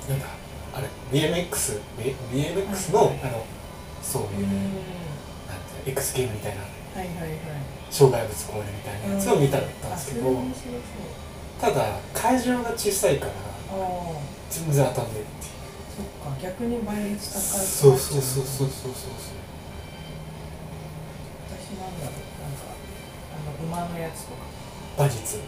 [0.08, 0.28] れなんだ
[0.76, 1.82] あれ BMX
[2.32, 3.20] BMX の、はいはい。
[3.24, 3.46] あの
[4.04, 4.44] そういう、うん。
[4.44, 4.54] なん
[5.84, 7.40] て X ゲームみたいなはいはいはい。
[7.90, 10.30] 障害物越えるみたいなやつを見たかったんですけど、
[11.60, 13.32] ただ会場が小さいから
[14.52, 15.60] 全然当たんないっていう。
[15.98, 19.49] そっか逆に倍率高いそうそうそうそうそうそう私
[21.78, 22.26] なんだろう。
[22.42, 22.74] なんか
[23.36, 24.48] あの馬のやつとか。
[24.98, 25.40] 馬術。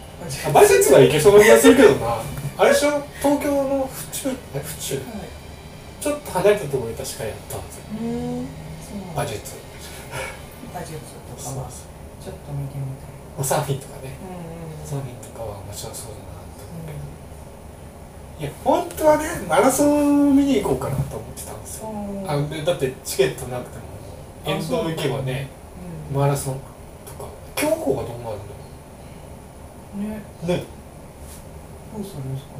[0.45, 2.21] あ馬術はいけそうな気がするけどな。
[2.57, 3.01] あれでしょ？
[3.21, 4.29] 東京の府中？
[4.55, 4.95] え府中？
[4.95, 5.03] はい。
[5.99, 7.83] ちょっと離れたところで確かやったんですよ。
[9.13, 9.55] 馬術。
[10.73, 13.45] 馬術とかはちょっと見てみたい。
[13.45, 14.13] サーフィンとかね。
[14.21, 16.99] うんうんサーフィンとかは面白そうだなって思うけど
[18.41, 21.87] いや本当はねマラソン見に行こうかなと思ってたんですよ。
[21.89, 21.91] う
[22.25, 22.29] ん。
[22.29, 23.83] あでだってチケットなくても
[24.45, 25.60] 沿道行けばねうん
[26.11, 26.59] マラソン
[27.05, 27.29] とか。
[27.55, 28.37] 競歩がどうなる
[29.97, 30.23] んね。
[30.41, 30.63] だろうね。
[31.93, 32.57] どうするんですかね。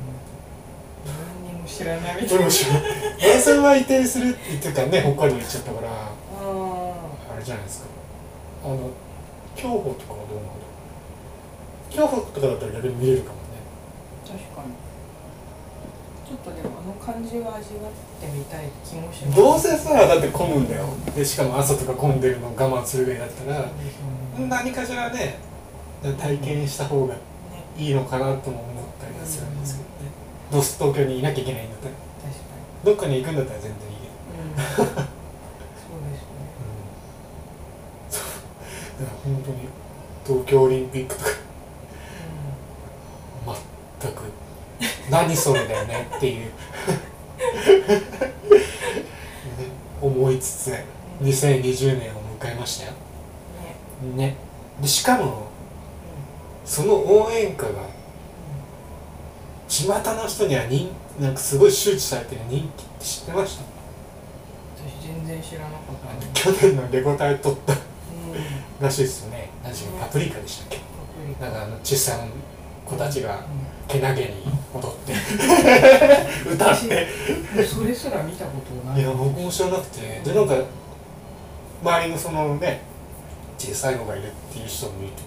[1.46, 2.22] 何にも知らない。
[2.22, 2.52] みたいなマラ
[3.42, 5.88] ソンは移転するって言ってたね北海道行っちゃったから。
[5.90, 5.94] あ
[7.34, 7.88] あれじゃないですか。
[8.64, 8.92] あの
[9.56, 10.60] 競歩とかはどうなんだろ
[11.90, 13.42] う競歩とかだったら逆に見れるかもね。
[14.26, 14.74] あ確かに
[16.32, 17.62] ちょっとでもあの感じを味わっ
[18.22, 19.38] てみたい気もします。
[19.38, 20.86] どうせさだって混むんだよ。
[21.14, 25.40] でしかも朝とか混んでるの我慢するぐらいだったらそうですよね何かしらね
[26.18, 27.20] 体験した方がね
[27.78, 29.92] いいのかなとも思ったりはするんですけどね。
[30.54, 31.96] どうせ東京にいなきゃいけないんだったら。
[31.96, 32.46] 確か
[32.86, 34.08] どっかに行くんだったら全然いいけ
[34.78, 34.88] ど、にうん。
[34.88, 36.16] そうで
[38.10, 38.20] す
[39.02, 39.08] ね。
[39.26, 39.68] 本当に
[40.26, 41.30] 東京オリンピックとか
[44.02, 44.22] 全く
[45.24, 46.52] 何それだよねっていう。
[50.02, 50.74] 思いつつ
[51.22, 52.94] 2020年を迎えましたよ。
[54.16, 54.28] ね。
[54.30, 54.36] ね。
[54.82, 55.48] でしかも
[56.66, 57.72] その応援歌が
[59.68, 63.64] 巷の人には人なんかすごい周知されてる人気って知ってました？
[64.78, 66.32] 私全然知らなかったね。
[66.34, 67.80] 去年のレゴ隊取ったうん。
[68.82, 69.50] らしいですよね。
[69.64, 70.78] 何でパプリカでしたっけ？
[70.78, 70.84] パ
[71.22, 71.46] プリカ。
[71.46, 72.24] なんかあの小さな
[72.92, 73.40] 子たちがう
[73.88, 74.30] けなげに
[74.74, 75.14] 踊って
[76.52, 77.08] 歌って。
[77.62, 79.02] んそれすら見たことない。
[79.02, 80.22] いや僕も知らなくて。
[80.24, 80.56] でなんか
[81.84, 82.82] 周りのそのね
[83.58, 85.22] 小さいのがいるっていう人もいて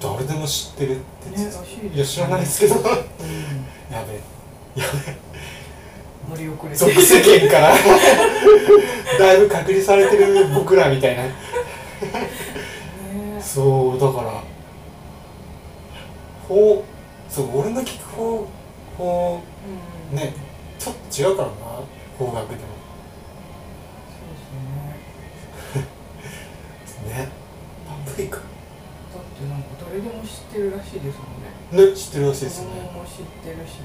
[0.00, 2.74] 誰でも知ってるってね言ってらしいいや知らないですけど。
[2.76, 2.86] やうん。
[2.88, 5.16] べやべ
[6.28, 7.74] 乗り遅れて俗世間から。
[9.18, 11.22] だいぶ隔離されてる僕らみたいな。
[11.26, 11.32] ね
[13.40, 14.55] そうだから
[16.48, 18.48] ほうそう俺の聞く方
[18.96, 19.42] ほ
[20.12, 20.16] うん。
[20.16, 20.34] ね
[20.78, 21.54] ちょっと違うからな
[22.18, 22.60] 方角でも。
[24.12, 24.28] そう
[26.82, 27.08] ですね。
[27.24, 27.28] ね。
[27.86, 28.36] パプリカ。
[28.36, 31.90] だってなんか誰でも知ってるらしいですもんね。
[31.90, 32.68] ね知ってるらしいですね。
[32.68, 33.80] 供も知ってるし、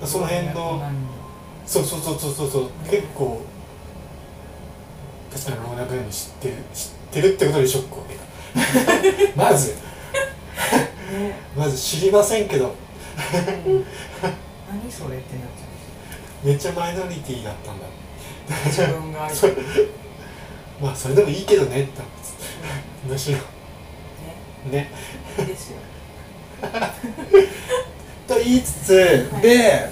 [0.00, 0.06] うん。
[0.06, 0.82] その辺の
[1.66, 2.70] そうそうそうそうそうそう。
[2.90, 3.40] 結構
[5.32, 8.18] 確かに老若男女知ってる知ってるってことでショックを受け
[9.36, 9.36] た。
[9.50, 9.74] まず
[11.10, 12.74] ね、まず知りませんけど。
[13.66, 13.84] うん
[14.68, 15.44] 何それってなっ
[16.42, 17.86] ちめっちゃマイノリティだったんだ。
[17.86, 17.90] ゃう
[18.68, 19.20] 自分が
[20.80, 22.02] まあそれでもいいけどねって
[23.08, 23.38] むしろ。
[23.38, 23.44] ね。
[24.70, 24.90] ね。
[25.38, 25.78] いいですよ。
[28.28, 29.42] と言いつつ、はい。
[29.42, 29.90] で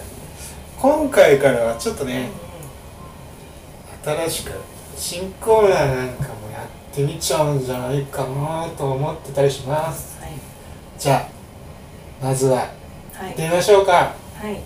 [0.78, 2.28] 今回からはちょっとうんね、
[4.04, 4.52] 新しく
[4.96, 10.08] 新コーナーなんかもやってみちゃうんじゃないかなと思ってたりします。
[10.08, 10.13] はい
[10.98, 11.28] じゃあ
[12.24, 12.58] まずは
[13.12, 13.28] はい。
[13.28, 13.92] 行ってみましょうか。
[13.92, 14.56] はい、い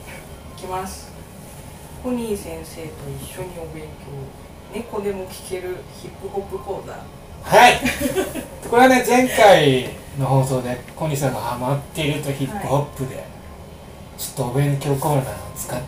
[0.57, 1.11] きます。
[2.03, 2.89] ポニー先生と
[3.23, 3.89] 一緒にお勉強。
[4.73, 6.93] 猫でも聞けるヒップホップ講座。
[7.43, 7.81] はい。
[8.69, 13.25] これはね前回の放送で小西さんがハマっているとヒップホップで、
[14.17, 15.81] ちょっとお勉強コーナーを使っ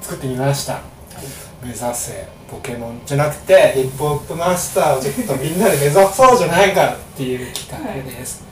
[0.00, 0.74] 作ってみました。
[0.74, 8.44] はい、目指せポケモンじゃなくてヒップホップマスターをちょっとみんなで目指そうじゃないかっていう企画です、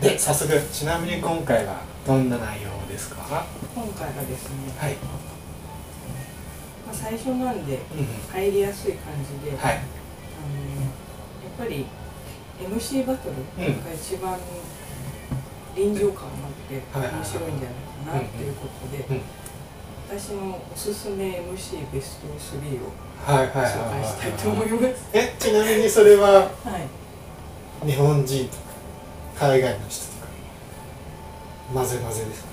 [0.00, 3.20] で早速ちなみに今回はどんな内容ですか？
[3.22, 4.94] は今回がですね、い、
[6.86, 9.12] まあ、最初なんでうん入りやすい感
[9.44, 9.74] じで、はい。
[9.74, 10.88] あのや
[11.50, 11.86] っぱり
[12.60, 14.38] MC バトルが一番
[15.76, 19.22] 臨場感があって面白いんじゃないかなっていうことで、うん
[20.10, 22.88] 私のおすすめ MC ベスト3を
[23.26, 23.70] 紹介
[24.02, 25.04] したいとはい思います。
[25.12, 26.48] えちなみにそれはは
[27.82, 27.86] い。
[27.86, 28.67] 日本人とか？
[29.38, 30.28] 海外の人とか
[31.72, 32.48] 混ぜ混ぜですか？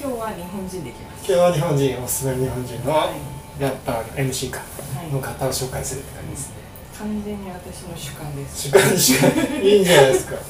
[0.00, 1.24] 今日は日本人でいきます。
[1.26, 3.60] 今日は日本人おすすめの日本人のはい。
[3.60, 5.10] ラッパーの MC かはい。
[5.12, 6.54] の方を紹介するって感じですね。
[6.98, 8.68] 完全に私の主観です。
[8.68, 9.30] 主観主観。
[9.62, 10.34] いいんじゃないですか。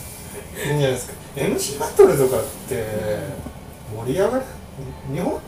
[0.57, 1.15] いいんじゃないですか。
[1.37, 2.85] MC バトルとかって
[4.07, 4.45] 盛り上がる？
[5.13, 5.41] 日本？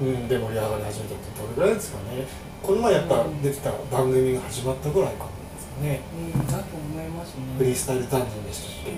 [0.00, 2.24] うんで盛り上がり始めたってどれぐらいですかね。
[2.62, 6.00] この前やっぱ出てた番組が始まったぐらいかもですかね。
[6.34, 7.34] うん、だと思いますね。
[7.58, 8.90] フリースタイルダンジョンでしたっけ？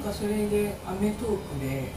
[0.00, 1.92] なんかそれで『アメトーーク』で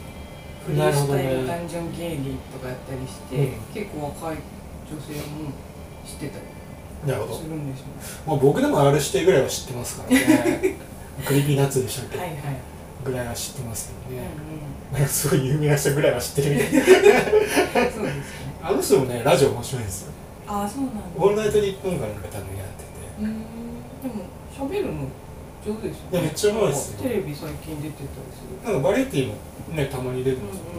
[0.66, 4.38] フリースタイルダンジョン芸人とかやったりして、うん結構若い
[4.92, 5.52] 女性も
[6.06, 6.44] 知ってたり
[7.08, 7.86] なるほどするんですよ。
[8.26, 10.76] もう僕でも R 指定ぐらいは知ってますからね
[11.26, 12.38] Creepy Nuts でしたっけ、はいはい。
[13.06, 14.28] ぐらいは知ってますけどね、
[14.92, 17.94] うなんかすごい有名な人ぐらいは知ってるみたいなんうん。
[17.94, 18.14] そうですね。
[18.62, 20.12] あの人もねラジオ面白いんですよ
[20.48, 21.00] ああそうなんだ。
[21.18, 22.90] 「オールナイトニッポン」かなんか多分やってて
[23.22, 23.40] うん。
[24.04, 25.08] でも喋るの
[25.66, 26.22] 上手ですよね。
[26.22, 27.00] めっちゃうまいですよ。
[27.02, 28.74] テレビ最近出てたりする。
[28.74, 29.36] なんかバラエティーも
[29.70, 30.70] ねたまに出てますよね、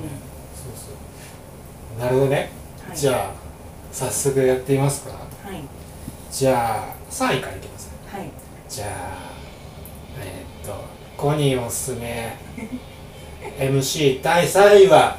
[0.55, 1.99] そうそう。
[2.01, 2.51] なるほどね、
[2.87, 3.33] はい、じゃあ
[3.93, 5.13] 早速やってみますか。
[5.13, 5.17] は
[5.53, 5.63] い。
[6.31, 8.31] じゃあ3位からいきますはい。
[8.69, 8.89] じゃあ
[10.21, 10.85] えーっと
[11.17, 12.37] コニーおすすめ
[13.59, 15.17] MC 第3位は？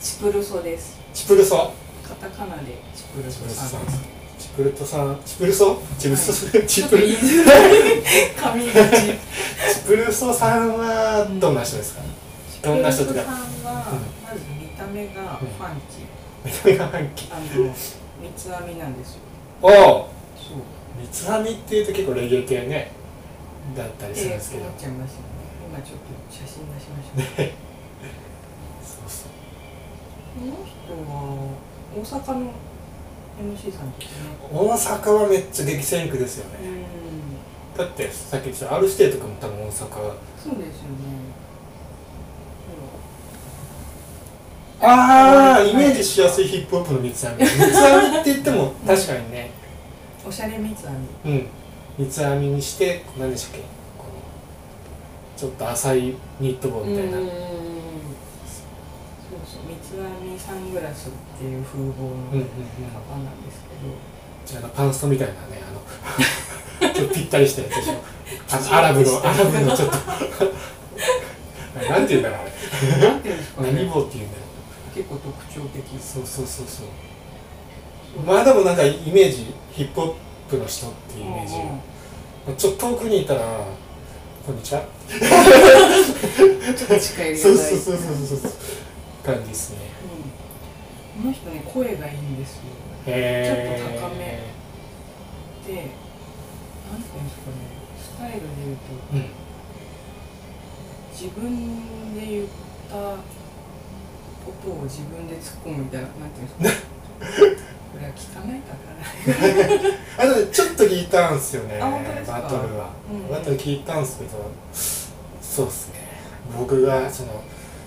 [0.00, 1.00] チプルソです。
[1.14, 1.72] チプルソ。
[2.06, 4.00] カタカナでチプルソさんです。
[4.44, 7.72] チプルトさんチプルソチプルソ、ちチプルょっと言いづらい
[8.36, 8.74] 紙口。
[8.76, 12.02] チプルソさんはどんな人ですか、
[12.62, 16.04] どんな人とかチプルソさんはまず見た目がファンキー。
[16.44, 17.74] 見た目が反旗あの
[18.20, 19.20] 三つ編みなんですよ。
[19.62, 19.70] おお
[20.36, 20.60] そう。
[21.00, 22.92] 三つ編みっていうと結構レゲエ系ね
[23.74, 25.24] だったりするんでですけど、思っちゃいますよね。
[25.72, 27.42] 今ちょっと写真出しました。
[28.84, 29.28] そうそう
[30.38, 31.48] この人は
[31.96, 32.52] 大阪の
[33.40, 34.30] MC さんですね。
[34.52, 36.58] 大阪はめっちゃ激戦区ですよね、
[37.74, 39.72] うだってさっき言ってた R 指定とかも多分大阪。
[39.72, 41.24] そうですよね。
[44.80, 49.50] ああイメージしやすいヒップホップの三つ編み三つ編みって言っても確かにね。
[50.26, 51.46] おしゃれ三つ編みうん。
[51.98, 53.64] 三つ編みにして何でしたっけ？
[53.96, 54.10] この
[55.38, 57.18] ちょっと浅いニット帽みたいな、
[59.94, 62.46] そう三つ編みサングラスっていう風貌のうんうんうん。
[62.92, 66.92] カバンなんですけど、じゃあパンストみたいなねあの。
[66.92, 68.74] ちょっとぴったりしたやつでしょ。
[68.76, 69.94] アラブの アラブのちょっと。
[71.88, 73.72] なんて言うんだろうあれ。
[73.72, 74.44] 何帽って言うんだよ
[74.94, 75.84] 結構特徴的。
[76.02, 76.86] そうそうそうそう。
[78.26, 81.60] まあでもなんかイメージヒップホップの人っていうイメージ、うん
[82.48, 82.56] うん。
[82.56, 83.40] ちょっと遠くにいたら
[84.46, 84.82] こんにちは。
[85.10, 87.96] ちょっと近寄りがそうそうそうそう
[88.38, 88.52] そう
[89.24, 89.78] 感じですね。
[91.16, 91.22] うん。
[91.22, 92.62] この人ね声がいいんですよ。
[93.06, 94.20] へちょっと高め
[95.66, 97.56] でなんていうんですかね
[97.98, 98.82] スタイルで言うと
[99.14, 99.24] うん。
[101.12, 102.46] 自分で言っ
[102.90, 102.94] た
[104.44, 106.86] ことを自分で突っ込むみたいななんていうんですか
[107.94, 108.74] これは聞かないか
[110.18, 111.78] な あのねちょっと聞いたんすよね
[112.26, 113.30] バトルは、うん。
[113.30, 114.50] バトル聞いたんすけど
[115.40, 115.94] そうっすね。
[116.58, 117.42] 僕がその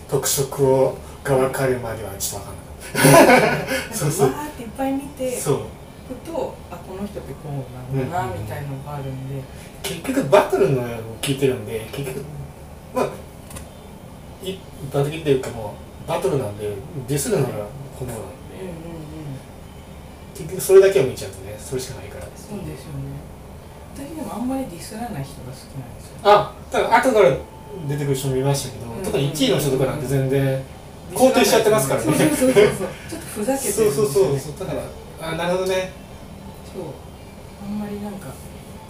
[0.10, 0.98] 特色を
[1.28, 3.94] が分かるまではちょっと分かんなかった。
[3.96, 4.32] そうそう。
[4.32, 5.60] わーっていっぱい見てそう。
[6.08, 9.44] くとあこの人ってこうなんだなうんうんうんみたいのがあるんで、
[9.84, 10.86] 結局バトルのを
[11.22, 12.24] 聞いてるんで結局
[12.96, 13.10] まあ
[14.42, 14.58] 一
[14.92, 15.74] 般的っていうかも
[16.06, 16.72] うバトルなんで
[17.08, 17.50] ディスるのが
[18.00, 19.08] 本能なんで、うんうんうん
[20.38, 22.26] 結局それだけを見ちゃうとねそれしかないから。
[22.38, 23.18] そうですよね。
[23.96, 26.20] 私でもあんまりディスらない人が好きなんですよ。
[26.24, 27.32] あだから後から
[27.90, 29.04] 出てくる人もいましたけど、うん。
[29.04, 30.62] 特に1位の人とかなんて全然
[31.14, 32.06] 肯定しちゃってますからね。
[32.06, 32.88] そうそうそうそう。
[33.10, 34.40] ちょっとふざけてそうそうそう。
[34.40, 35.92] そうだからあなるほどね。
[36.74, 36.84] そう
[37.64, 38.28] あんまりなんか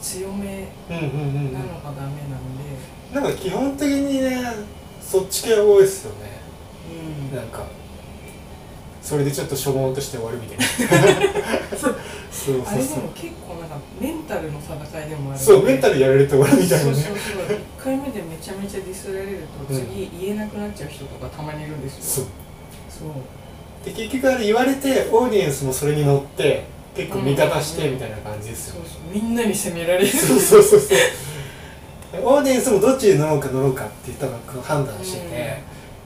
[0.01, 1.07] 強めうんうんう
[1.49, 3.13] んなのがダメなんで。
[3.13, 4.41] なんか基本的にね
[5.01, 6.39] そっち系多いですよね。
[7.31, 7.35] うん。
[7.35, 7.63] なんか
[9.01, 10.65] それでちょっとしょぼんとして終わるみたいな。
[11.77, 11.95] そう。
[12.31, 16.93] そうあれでそうも結構なんかメンタルの戦いでもあるそうメンタルルやられて終わるみたいなね。
[16.93, 17.15] そうそう
[17.47, 17.57] そう。
[17.79, 22.25] 1回目でめちゃめちゃディスられると次言えなくなっちゃう人とかたまにいるんですそう。
[22.25, 22.29] よ
[22.89, 23.09] そう。
[23.85, 29.01] で結局あれ言われてオーディエンスもそれに乗って結構味方してみたいな感じですよそうそう。
[29.13, 30.07] みんなに責められる。
[30.07, 30.99] そうそうそうそう。
[32.23, 35.29] オーディエンスもどっちに乗ろうか乗ろうかって多分こう判断して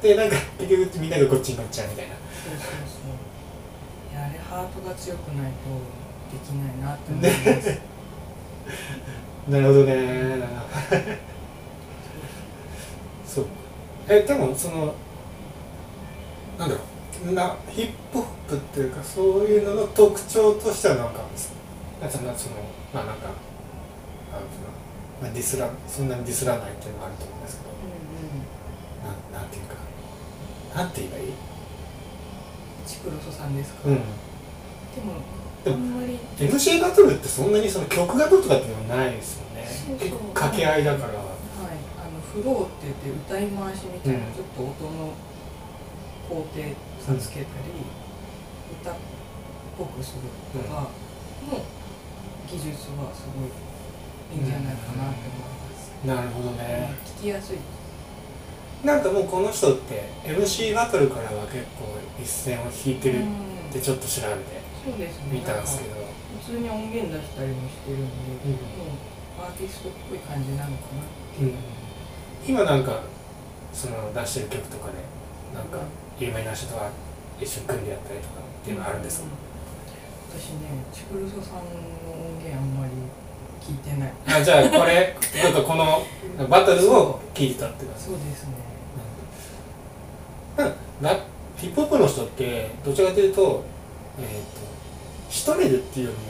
[0.01, 2.15] て、でなんか結局みんながこっちに乗っちゃうみたいな
[2.57, 5.57] そうそうそういやあれハートが強くないと
[6.31, 7.79] できないなって思います、
[9.51, 11.21] なるほどね。
[13.25, 13.45] そう。
[14.07, 14.93] えでもその
[16.59, 17.33] なんだろう。
[17.33, 21.55] なヒップホップっていうかそういうのの特徴としては何かあるんですか？
[22.01, 22.55] なんかそのその
[22.93, 24.67] まあなんかなんていうの、
[25.21, 27.69] まあ、ディスらそんなにディスらないっていうのがあると思うんですけど。
[27.71, 29.31] うんうん。
[29.33, 29.75] なんなんていうか。
[30.75, 31.33] なんて言えばいい？
[32.91, 33.95] チクロソさんですか、うん。
[33.95, 34.01] で
[34.99, 35.23] も
[35.63, 36.19] でもあんまり。
[36.35, 39.63] MC バトルってそんなにその曲がどうとかっていうのはないですよね。
[39.97, 41.13] 結構掛け合いだから。
[41.15, 41.23] はい、
[41.95, 45.13] あのフローって言って歌い回しみたいな、うんちょっと音の
[46.27, 46.63] 工程
[46.99, 47.79] さつけたり、
[48.81, 48.95] 歌っ
[49.77, 50.87] ぽくするとか
[51.51, 51.63] の
[52.47, 53.51] 技術はすごい
[54.35, 57.57] いいんじゃないかなって思います、なるほどね、聞きやすい
[58.83, 63.69] なんかもうこの人って MC バトルからは結構一線を引いてるうん。
[63.69, 64.61] ってちょっと調べて
[65.31, 65.95] 見たんですけど。
[65.95, 68.13] なんか普通に音源出したりもしてるんで、
[68.45, 68.51] うん。
[68.51, 68.57] も
[69.39, 71.03] うアーティストっぽい感じなのかな
[71.41, 71.45] う。
[71.45, 71.53] ん。
[72.47, 73.03] 今なんか
[73.71, 74.97] その出してる曲とかで
[75.53, 75.77] なんか
[76.19, 76.89] 有名な人とは
[77.39, 79.27] 一緒に組んでやったりとかっていうのはあるんですか、
[80.29, 81.65] 私ねチクルソさん
[82.05, 82.93] の音源あんまり
[83.61, 84.13] 聞いてない。
[84.27, 86.03] あじゃあこれなんかこの
[86.49, 88.49] バトルを聴いてたってことですそうですね。
[90.57, 90.73] うん。
[91.05, 91.19] ラ
[91.57, 93.63] ヒップホップの人ってどちらかというと,、
[94.19, 94.61] えー、と
[95.29, 96.23] 一人でっていうよりも、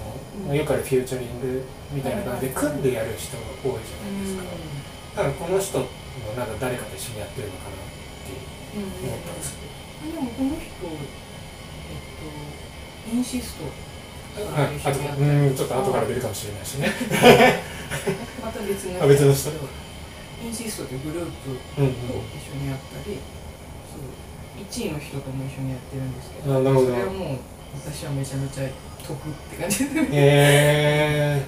[0.43, 0.47] うん。
[0.47, 4.43] まあよくあるフューチャリングみたいな感じで組んでやる人が多いじゃないですか、
[5.15, 5.85] だからこの人も
[6.35, 7.79] なんか誰かと一緒にやってるのかなっ
[8.27, 8.35] て
[8.75, 8.79] う。
[8.79, 8.89] んうん。
[9.07, 10.67] 思ったんですけでもこの人えっ
[13.07, 13.63] とインシスト。
[13.63, 13.90] ど、
[14.31, 16.87] はい、あとうんちょっと後から出るかもしれないしね。
[18.41, 19.49] また別の あ別の人。
[20.43, 21.31] インシストというグループ
[21.75, 21.85] 一緒
[22.57, 23.19] にやったり、
[23.91, 27.37] そう1位の人とも一緒にやってるんですけどそれはもう
[27.75, 28.69] 私はめちゃめちゃ
[29.05, 30.07] 得って感じで。
[30.11, 31.45] え。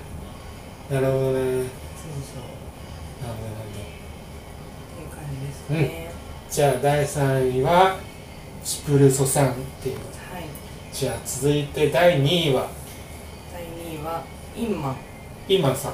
[0.92, 1.40] ー、なるほどね。
[1.40, 1.66] なるほどなる
[1.96, 2.44] そうそう
[3.24, 3.64] ほど。
[3.64, 3.74] っ
[4.92, 6.12] ていう感じですね、
[6.52, 7.98] じゃあ第3位は
[8.64, 9.96] チプルソさんっていう。
[9.96, 10.13] はい
[10.94, 12.70] じゃあ続いて第2位は？
[13.52, 14.24] 第2位は
[14.56, 14.92] インマ。
[14.92, 14.96] ン
[15.50, 15.94] イーマンさん。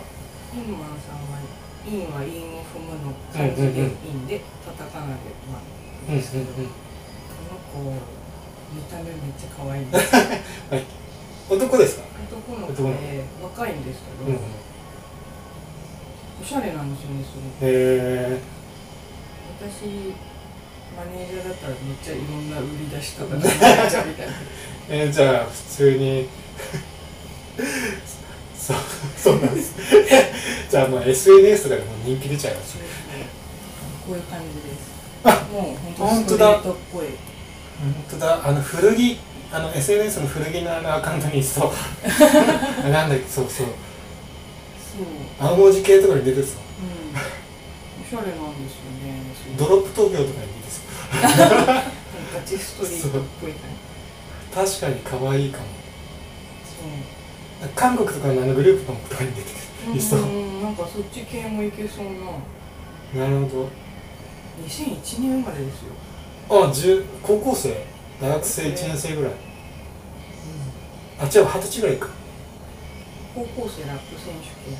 [0.54, 1.40] インマンさんは
[1.88, 5.14] インはインを踏むの漢字でインでカタカナで
[5.50, 6.68] まあですけど、この
[7.72, 7.92] 子
[8.76, 10.12] 見た目めっちゃ可愛いんです
[11.50, 12.04] 男ですか？
[12.30, 14.40] 男の子で若いんですけど、うん
[16.42, 17.66] おしゃれなんですよねすごく。
[17.66, 18.40] へえ
[19.60, 20.16] 私
[20.96, 24.34] マネージャーだったらめっちゃいろんな売り出し方が考えちゃうみたいな
[24.92, 26.28] えー、じゃあ普通に。
[28.58, 28.78] そう
[29.18, 29.76] そうなんです。
[30.70, 32.76] じゃあまあ SNS でも人気出ちゃいます。
[34.06, 34.90] こういう感じです。
[35.24, 36.58] あもう本本当だ。
[36.58, 36.76] 本
[38.10, 38.42] 当だ。
[38.44, 39.20] あの古着
[39.52, 41.72] あの SNS の古着のあのアカウントにそう。
[42.84, 43.68] あ なんだっけそうそう。
[43.68, 43.72] そ
[45.04, 45.48] う。
[45.48, 47.16] 青文字系とかに出てそううん。
[48.04, 49.20] おしゃれなんですよね。
[49.36, 52.00] すドロップ東京とかに出てそう
[52.34, 53.79] ガチストリートっぽい感じ
[54.54, 55.66] 確かに可愛いかも。
[57.62, 57.70] そう。
[57.76, 59.50] 韓国とかのあのグループとかに出て
[59.86, 62.06] くるいそううんなんかそっち系もいけそう
[63.16, 63.26] な。
[63.26, 63.68] なるほ
[64.66, 65.94] 2001年生まれですよ、
[66.50, 67.86] どあ十高校生？
[68.22, 69.32] 大学生？1年生ぐらい。
[71.20, 72.08] あ違う二十歳ぐらいか。
[73.36, 74.78] 高校生ラップ選手権に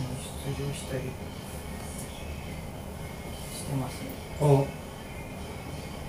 [0.58, 1.02] 出場したり。
[3.56, 4.08] してますね。
[4.42, 4.66] お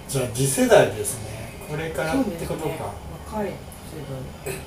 [0.09, 1.31] じゃあ次世代ですね。
[1.69, 2.93] これからってことか、
[3.33, 4.59] 若い世代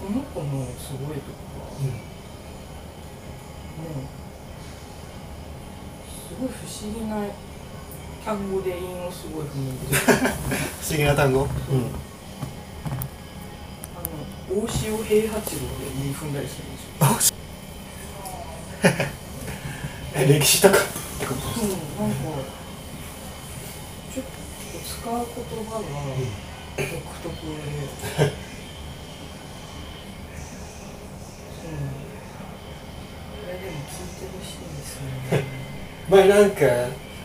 [0.00, 1.86] この子のすごいとこはうん。
[1.86, 1.94] うん
[3.80, 4.10] もう
[6.10, 7.14] すごい不思議な
[8.24, 10.16] 単語で韻をすごい踏むんですよ
[10.82, 11.42] 不思議な単語？
[11.42, 11.46] うん。
[11.46, 11.50] あ
[14.02, 17.36] の大塩平八郎で韻踏んだりするんですよ。
[20.14, 20.76] え歴史とか？
[20.76, 20.80] っ
[21.20, 21.84] てことうん、なんか
[24.12, 24.30] ちょっと
[24.84, 25.80] 使う言葉が
[26.76, 28.30] 独特で、そう
[33.30, 35.00] これでも聞いてほしいです
[35.32, 35.44] ね
[36.08, 36.64] 前なんか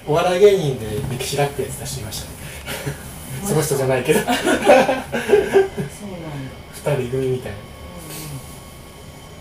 [0.08, 0.86] お笑い芸人で
[1.18, 2.36] 歴史ラップやつ出してみましたね。
[3.43, 4.20] その人じゃないけど。
[4.20, 4.52] そうなんだ、
[6.72, 7.58] 二人組みたいな。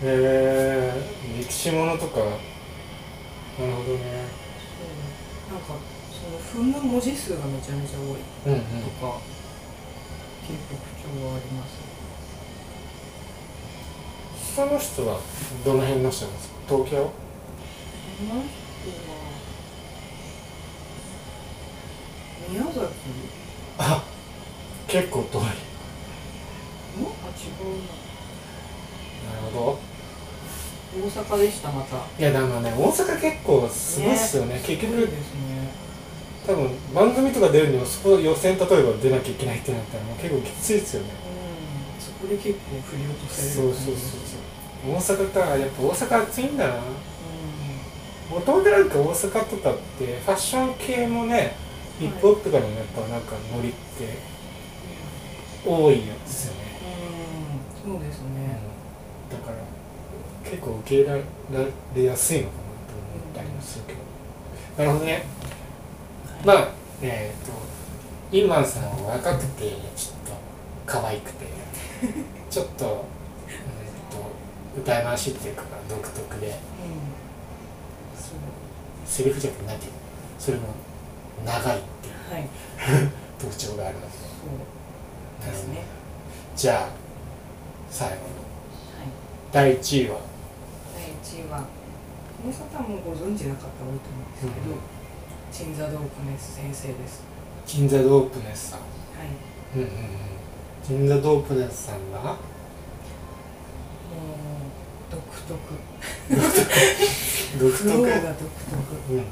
[0.03, 2.19] えー、歴史ものとか。
[2.19, 2.37] なる
[3.57, 4.01] ほどね。
[5.49, 5.75] なんか
[6.11, 8.61] その踏む文字数がめちゃめちゃ多いうんうん。
[8.83, 9.21] とか
[10.45, 11.69] っていう特徴はあります。
[14.55, 15.19] その人は
[15.65, 16.55] どの辺の人なんですか？
[16.69, 17.11] 東京？
[22.49, 22.77] 宮崎？
[23.79, 24.03] あ
[24.87, 25.41] 結構遠い。
[25.41, 27.07] あ違う
[29.51, 29.65] ほど。
[29.65, 29.81] な
[30.95, 31.95] 大阪でしたまた。
[32.17, 34.61] いやでもね大阪結構すごいっすよね。
[34.63, 35.07] 結局ね
[36.45, 41.09] 多分番組とか出るにもそこ予選例えば出なきゃいけないってなったらもう結構きついですよね。
[41.09, 42.01] うん。
[42.01, 43.53] そこで結構振り落とされる。
[43.53, 44.93] そうそうそうそう。
[44.93, 46.75] 大阪かやっぱ大阪暑いんだな。
[46.75, 46.79] う
[48.29, 51.55] もともとなんか大阪とかってファッション系もね
[51.99, 54.17] ヒップホップとかのやっぱなんかノリって
[55.65, 56.59] 多いですよね、
[57.87, 58.59] ん、うん、そうですね、
[59.31, 59.57] だから
[60.43, 61.65] 結構受け入れら
[61.95, 63.99] れやすいのかなと思ったりもするけど。
[64.77, 65.34] なるほどね
[66.45, 66.67] まあ
[67.01, 67.51] えっ、と
[68.31, 70.33] インマンさんは若くてちょっと
[70.85, 71.45] 可愛くて
[72.49, 73.01] ちょっと,、うん、と
[74.77, 76.53] 歌い回しっていうか独特でうん。
[79.07, 79.87] セリフじゃなくて
[80.37, 80.67] それも
[81.45, 82.47] 長いっていうはい。
[83.39, 84.07] 特徴があるので。
[84.07, 85.51] そう。
[85.51, 85.83] ですね。
[86.55, 86.89] じゃあ
[87.89, 88.19] 最後の。
[88.21, 88.27] はい。
[89.51, 90.17] 第1位は？
[90.95, 91.65] 第1位はこ
[92.47, 94.94] の方もご存知な方多いと思うんですけど、うん
[95.51, 97.23] チンザドープネス先生です。
[97.65, 98.79] ジンザ・ドープネスさん。
[98.79, 98.89] はい。
[99.75, 99.95] うんうんうん。
[100.85, 102.19] ジンザ・ドープネスさんが？
[102.21, 102.35] もう
[105.09, 105.57] 独特。
[106.29, 107.87] 独特。
[107.87, 108.75] が独特。
[109.09, 109.23] うんうん。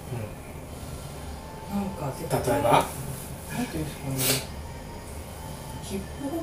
[1.69, 2.23] なんか例
[2.59, 2.71] えば？
[2.71, 4.15] なんていうんですかね。
[5.83, 6.41] ヒップホッ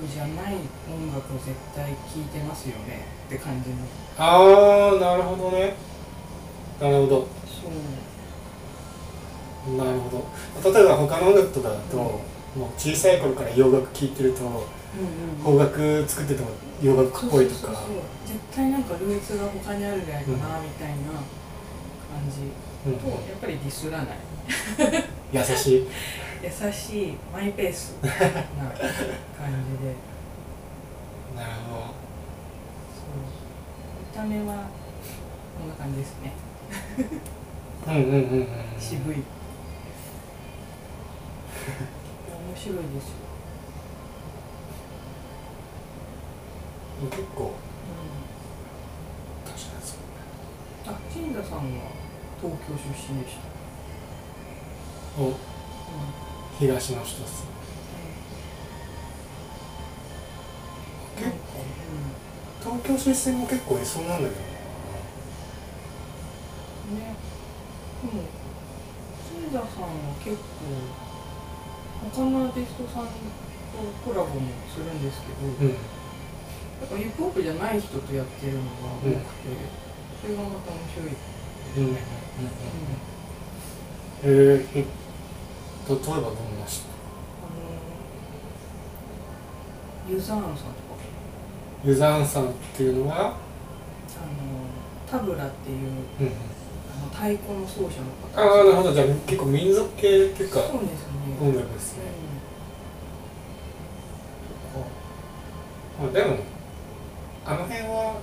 [0.00, 0.54] プじゃない
[0.88, 3.04] 音楽を絶対聴いてますよね。
[3.26, 3.76] って感じの。
[4.16, 5.74] ああなるほどね。
[6.80, 7.26] なるほど。
[7.44, 7.70] そう
[9.74, 10.22] なるほ
[10.62, 10.72] ど。
[10.72, 12.20] 例えば他の音楽とかだと、も
[12.56, 16.48] う小さい頃から洋楽聴いてるとうんうん邦楽作ってても
[16.82, 17.60] 洋楽っぽいとか。
[17.60, 17.94] そうそうそう。
[18.26, 22.40] 絶対なんかルーツが他にあるんじゃないかなみたいな感じ。
[22.86, 22.92] うん。
[22.92, 24.08] うんとやっぱりディスらない。
[25.32, 25.86] 優しい。
[26.42, 29.94] 優しいマイペースな感じで。
[31.34, 31.92] なるほ
[32.94, 33.18] そう。
[34.00, 34.68] 見た目は
[35.58, 36.32] こんな感じですね。
[37.86, 38.46] どうんうんうんうん。
[38.78, 39.16] 渋い
[41.66, 43.14] 面白いですよ、
[47.10, 47.52] 結構う
[49.44, 49.62] 確か
[50.86, 51.62] にあ陳田さんは
[52.40, 52.78] 東京出
[53.12, 53.40] 身でした。
[55.20, 55.34] おうん
[56.58, 57.44] 東の人です
[61.20, 61.36] なんか
[62.62, 64.40] 東京出身も結構いそうなんだけど
[66.90, 67.14] うんね。
[68.02, 68.22] でも
[69.28, 69.88] 陳田さんは
[70.22, 70.40] 結構
[72.12, 73.12] 他のアーティストさんと
[74.04, 74.40] コラボも
[74.72, 75.68] するんですけど、なうん。
[75.68, 75.74] や
[76.84, 78.68] っぱヒップホップじゃない人とやってるのが
[79.00, 79.16] 多くて、
[80.22, 81.16] それがまた面白い、
[81.76, 81.92] うんうん。
[81.92, 81.96] う
[84.22, 84.86] えー、え例え
[85.88, 86.86] ばどんな人？
[87.42, 87.52] あ
[90.08, 90.66] のユザーンさんとか。
[91.84, 93.36] ユザーンさんっていうのは、あの
[95.10, 95.76] タブラっていう
[96.20, 96.30] うん、あ
[97.04, 98.40] の太鼓の奏者の方。
[98.40, 98.92] ああなるほど。
[98.92, 100.60] じゃあ結構民族系っていうか。
[100.60, 101.05] そうです。
[101.05, 101.05] ね、
[101.40, 102.04] 音楽ですね、
[106.00, 106.36] まあ、でも
[107.44, 108.20] あの辺は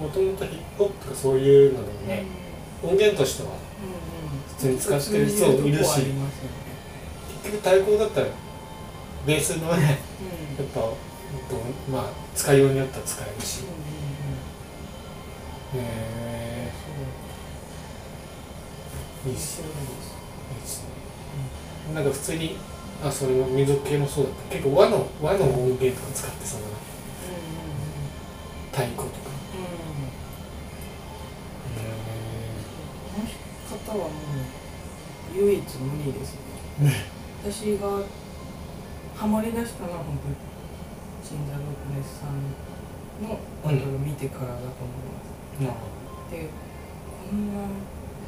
[0.00, 2.24] もともとヒップホップとかそういうのでもね、
[2.82, 3.50] 音源としては
[4.48, 6.00] 普通に使ってる人いるし
[7.44, 8.26] 結局太鼓だったら
[9.26, 9.98] ベースのね
[10.58, 10.64] うん。
[10.64, 10.80] やっぱ
[11.90, 12.04] まあ
[12.34, 13.60] 使いようによっては使えるし。
[13.62, 13.66] う
[15.76, 15.86] んうんうん。
[15.86, 16.72] へえ
[19.26, 19.60] いいっす。
[19.60, 19.68] いいっ
[20.66, 20.91] すね
[21.94, 22.56] なんか普通に
[23.04, 24.56] あそれも民族系もそうだった。
[24.56, 26.74] 結構和の和の音源とか使ってそうだな。
[28.70, 29.30] 太鼓とか。
[29.54, 29.66] うん。
[33.12, 36.40] この方はもう唯一無二ですね
[37.42, 38.02] 私が
[39.16, 40.34] ハマりだしたのは本当に
[41.24, 41.64] シンザ・ロク
[41.96, 42.30] ネスさん。
[43.22, 45.78] のバトル見てからだと思います、なるほ
[46.28, 46.48] で
[47.30, 47.54] こん。
[47.54, 47.60] な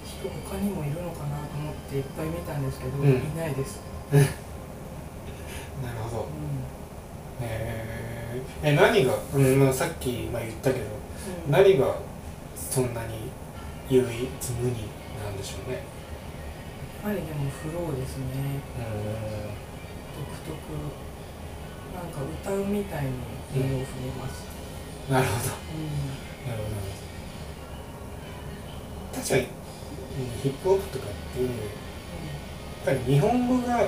[0.04, 3.08] 人他にもいるのかなと思っていっぱい見たんですけど、うん。
[3.08, 3.80] いないです、
[4.12, 4.28] ど なる
[6.04, 6.22] ほど。
[6.22, 6.26] う
[7.42, 7.44] へ
[8.62, 10.88] ええ何が、うんまあ、さっき、まあ、言ったけどん。
[11.50, 11.96] 何が
[12.54, 13.30] そんなに
[13.88, 14.10] 唯一無
[14.70, 14.88] 二
[15.22, 15.76] なんでしょうね。
[15.76, 15.82] やっ
[17.02, 18.24] ぱりでもフローですね。
[18.76, 18.78] う
[20.16, 20.54] 独特。
[21.94, 23.10] なんか歌うみたいに
[23.54, 24.42] 韻を踏みます、
[25.08, 25.12] ん。
[25.12, 25.38] なるほど。
[25.72, 25.80] うん。
[26.50, 26.72] なるほど。
[29.20, 29.46] 確かにうん
[30.42, 31.50] ヒップホップとかってやっ
[32.84, 33.80] ぱり日本語が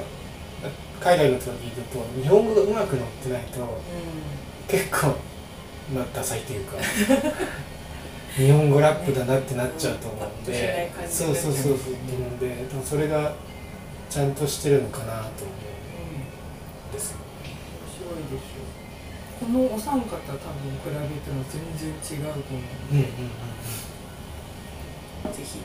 [1.00, 3.80] 海外の人が聞いてると日本語がうまく載ってないと
[4.68, 5.14] 結構
[5.94, 6.76] まあダサいというか
[8.36, 12.30] 日本語ラップだなってなっちゃうと思うんで感じそうそうそうそうと思う。
[12.32, 13.34] んででもそれが
[14.10, 15.26] ちゃんとしてるのかなと思うんう
[16.90, 17.18] んですよ。
[18.02, 18.38] 面白いですよ。
[19.40, 20.38] このお三方多分比
[20.86, 20.96] べて
[21.30, 22.42] も全然違うと思う
[22.92, 23.06] うんうんう
[25.28, 25.32] ん。
[25.32, 25.58] ぜひ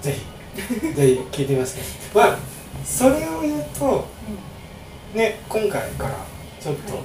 [0.00, 0.94] ぜひ。
[0.94, 1.82] ぜひ聞いてみますね。
[2.14, 2.38] まあ
[2.84, 4.06] それを言うと
[5.14, 6.24] ね今回から
[6.60, 7.04] ちょっとはい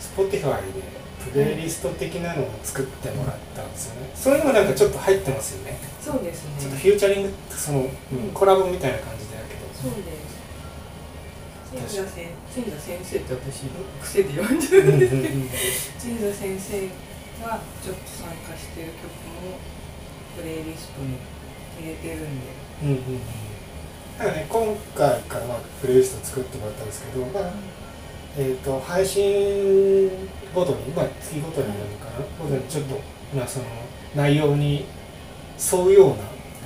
[0.00, 1.00] Spotify で
[1.32, 4.10] プレイリスト的なのを作ってもらったんですよね。
[4.14, 5.78] そういうのもなんかちょっと入ってますよね。
[6.00, 6.50] そうですね。
[6.58, 7.88] ちょっとフューチャリングその、うん。
[8.32, 9.60] コラボみたいな感じでやけど。
[9.76, 10.30] そうです。
[11.70, 13.68] 陳座先生って私
[14.02, 15.06] 癖で呼んでうんうんで
[15.60, 16.18] すけど。
[16.18, 16.88] 陳座先生
[17.44, 19.06] がちょっと参加してる曲
[19.44, 19.60] も
[20.36, 21.14] プレイリストに
[21.80, 22.26] 入れてるんで。
[22.82, 23.20] うんうんうん。
[24.18, 27.52] だからね今回からまあプレイリスト作ってもらったんですけど、まあ
[28.36, 30.10] えー、と配信
[30.54, 33.00] ごとに、まあ、月ごとになるのかな、ごとにちょっと、
[33.34, 33.64] まあ、その
[34.14, 34.84] 内容に
[35.58, 36.14] 沿うような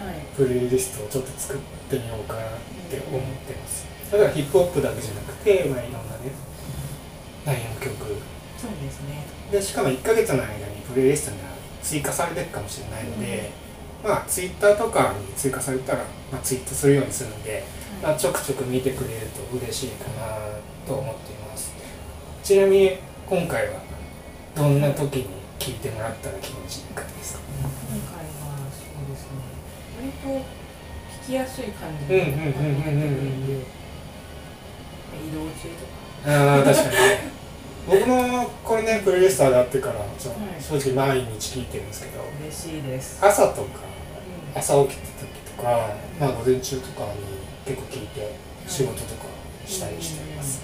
[0.04, 0.20] はい。
[0.36, 1.58] プレイリストをちょっと作っ
[1.88, 2.44] てみようかなっ
[2.90, 3.86] て思ってます。
[4.10, 6.32] だからヒップホップだけじゃなくて、まあ、いろんなね
[7.46, 7.94] 内容の曲。
[8.58, 9.22] そうですね。
[9.52, 11.48] でしかも1ヶ月の間にプレイリストには
[11.82, 13.50] 追加されてるかもしれないので、
[14.04, 15.98] まあツイッターとかに追加されたら、
[16.30, 17.64] まあ、ツイートするようにするんで、
[18.02, 20.36] まあ、ちょくちょく見てくれると嬉しいかな
[20.86, 21.72] と思っています。
[22.42, 23.80] ちなみに今回は
[24.54, 25.26] どんな時に
[25.58, 27.40] 聞いてもらったら気持ちいいかですか？
[27.90, 29.28] 今回はそうですね
[29.98, 30.44] 割と
[31.24, 32.44] 聞きやすい感じうんうんうんうんうん。
[32.44, 32.50] う
[33.22, 33.64] んで
[35.16, 36.30] 移動中とか。
[36.30, 37.32] ああ確かにね。
[37.88, 40.08] 僕もこれねプレイリスト上がってからはい。
[40.62, 42.22] 正直毎日聞いてるんですけど。
[42.42, 43.66] 嬉しいです、朝とかうん
[44.54, 45.90] 朝起きた時とか、
[46.20, 47.20] まあ、午前中とかに
[47.66, 48.34] 結構聞いて
[48.66, 49.26] 仕事とか
[49.66, 50.62] したりしてます、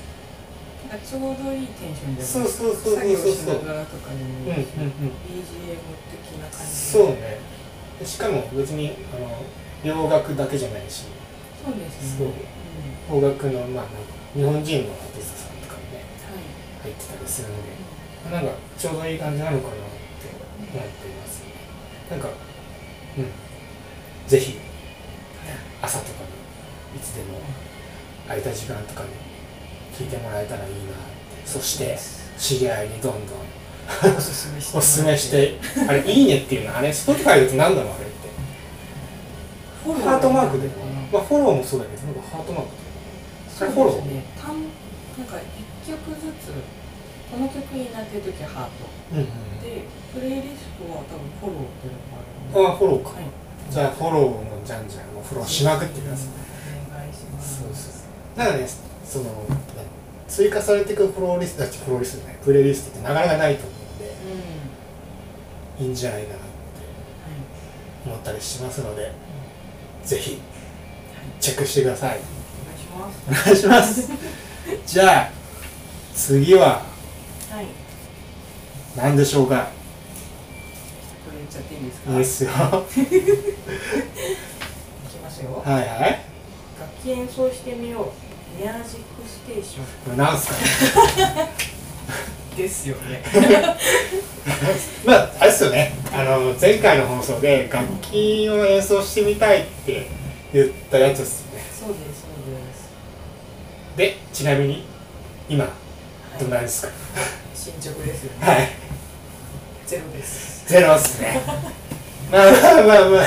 [0.88, 2.94] なんかちょうどいいテンションでそうそうそうそうそう。
[2.96, 5.76] 作業しながらとかにうんうんもいいし、うん BGM
[6.10, 7.38] 的な感じそうね。
[7.98, 9.42] でしかも別にあの
[9.84, 11.04] 洋楽だけじゃないし。
[11.64, 12.26] そうですそう。
[12.28, 12.32] ね
[13.08, 13.88] 邦うん楽のまあなんか
[14.34, 16.88] 日本人のアーティストさんとかにねはい。
[16.88, 17.56] 入ってたりするの
[18.30, 19.76] でなんかちょうどいい感じなのかなっ
[20.20, 20.28] て
[20.60, 21.42] 思っています
[22.10, 22.28] なんか
[23.18, 23.26] うん
[24.30, 24.58] ぜひ
[25.82, 26.10] 朝とか
[26.94, 27.40] にいつでも
[28.28, 29.08] 空いた時間とかに
[29.98, 30.84] 聞いてもらえたらいいなっ
[31.42, 31.42] て。
[31.44, 31.98] そして
[32.38, 33.38] 知り合いにどんどん
[34.16, 34.32] おす
[34.80, 35.58] すめして
[35.88, 38.14] あれいいねっていうのあれ Spotify だと何だろうあれって。
[39.82, 40.68] フォロハートマークで
[41.10, 42.68] まあフォローもそうだけどなんかハートマーク。
[43.50, 44.02] それフォロー。
[44.14, 44.62] ね単
[45.18, 45.42] なんか
[45.82, 46.54] 一曲ずつ
[47.32, 48.86] この曲いいなっていう時はハート。
[49.10, 49.26] うんうん
[49.58, 49.82] で
[50.14, 53.10] プレイリストは多分フォローっていうのがあるああフォローか。
[53.10, 53.24] はい
[53.70, 56.26] じゃあフォローもじゃんじゃんもうフォローしまくってください。
[56.92, 58.38] お願いしますそうそう。
[58.38, 58.68] だからね
[59.04, 59.24] その
[60.28, 64.14] 追加されていくフォローリストだっフォローリストじゃないプレイリストってなかなかないと思うんで
[65.80, 66.44] うんいいんじゃないかなって
[68.06, 69.12] 思ったりしますので
[70.04, 70.40] ぜひ
[71.40, 72.20] チェックしてください。
[73.28, 74.10] お願いします。
[74.86, 75.30] じゃあ
[76.14, 76.82] 次は
[77.50, 77.66] はい。
[78.96, 79.68] 何でしょうか？
[81.50, 82.10] ちゃっていいですか？
[82.12, 82.50] いいですよ。
[82.50, 82.94] はい
[85.10, 85.62] きますよ。
[85.64, 85.86] はい
[86.78, 88.04] 楽器演奏してみよう。
[88.60, 88.86] ミュージック
[89.26, 90.54] ステーショこれなんすか
[92.54, 93.22] ンですよね。
[95.06, 95.92] まああれですよね。
[96.12, 100.08] あの前回の放送で楽器を演奏してみたいって
[100.52, 101.62] 言ったやつですよね。
[101.80, 102.90] そうですそうです。
[103.96, 104.84] でちなみに
[105.48, 105.68] 今
[106.38, 106.92] どんなはいですか？
[107.54, 108.46] 進捗ですよね。
[108.46, 108.68] はい。
[109.86, 111.40] ゼロですゼロっすね。
[112.30, 113.26] まあまあまあまあ。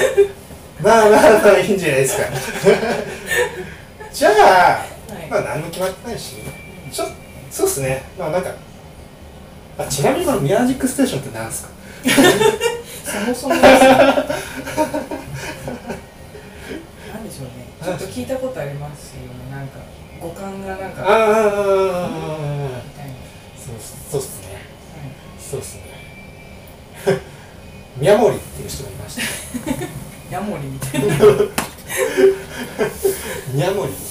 [0.81, 2.23] まあまあまあいいんじゃないですか。
[4.13, 4.85] じゃあは
[5.21, 5.27] い。
[5.29, 6.35] まあ何も決まってないし
[6.89, 7.05] ちょ
[7.51, 8.03] そうっすね。
[8.17, 8.51] まあなんか
[9.77, 11.69] あちなみにこのミュージックステーションって何すか？
[13.03, 13.79] そもそもですね。
[13.89, 14.25] なん
[17.27, 17.67] でしょうね。
[17.83, 19.79] ちょっと聞いたことありますよねなんか
[20.21, 21.09] 五感がなんかああ
[23.57, 24.61] そうはそうっすね。
[25.37, 25.81] い、そうっすね
[27.97, 29.21] 宮森っていう人がいました
[30.31, 31.15] ヤモリみたいな。
[33.53, 34.01] 宮森って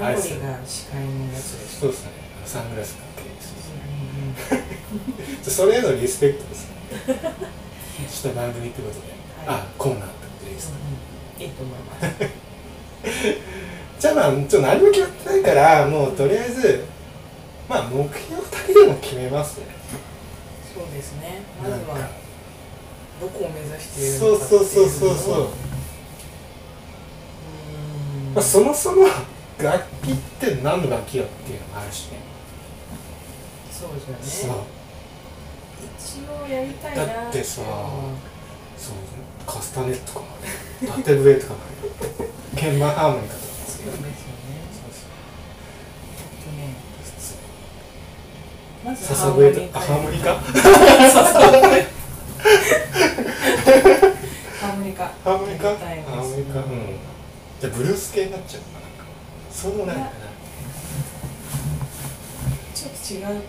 [0.00, 0.34] がが司
[0.86, 2.10] 会のやつですそうっすね。
[2.44, 4.30] サングラスかけてうんう
[5.40, 6.74] んそれへのリスペクトですね。
[8.10, 9.00] した番組ってことで、
[9.46, 9.60] はい。
[9.60, 10.76] あコーナーってことでいいですか、
[11.38, 12.06] いいと思います。
[14.00, 16.84] じゃあまあちょっと何も決まってないからもうとりあえず
[17.68, 19.66] まあ目標だけでも決めますね
[20.80, 21.42] そうですね。
[21.62, 22.08] まずは
[23.20, 25.48] どこを目指しているそうのかっていうそうそうそうそう
[28.34, 29.06] まあ、そもそも
[29.58, 32.18] 楽器って何の楽器よっていうのもあるしね。
[33.72, 34.50] そうですそう。
[34.50, 34.62] よね
[35.98, 37.06] 一応やりたいな。
[37.06, 37.66] だってさうん。
[38.78, 38.94] そう
[39.46, 44.14] カスタネットかもある縦笛とかもある鍵盤ハーモニカとかもあるそうですよね
[44.72, 44.90] そう
[46.16, 46.74] えっとね
[47.18, 47.36] そうまず
[48.82, 50.34] 笹笛とあハーモニカ？
[50.34, 55.04] ハーモニカ。
[55.04, 55.68] ハーモニカ？
[55.68, 56.60] ハーモニカ。
[56.60, 56.66] うん。
[57.60, 58.86] じゃあブルース系になっちゃうのかな？
[59.52, 60.10] そうでもないのか
[62.74, 63.42] ちょっと違う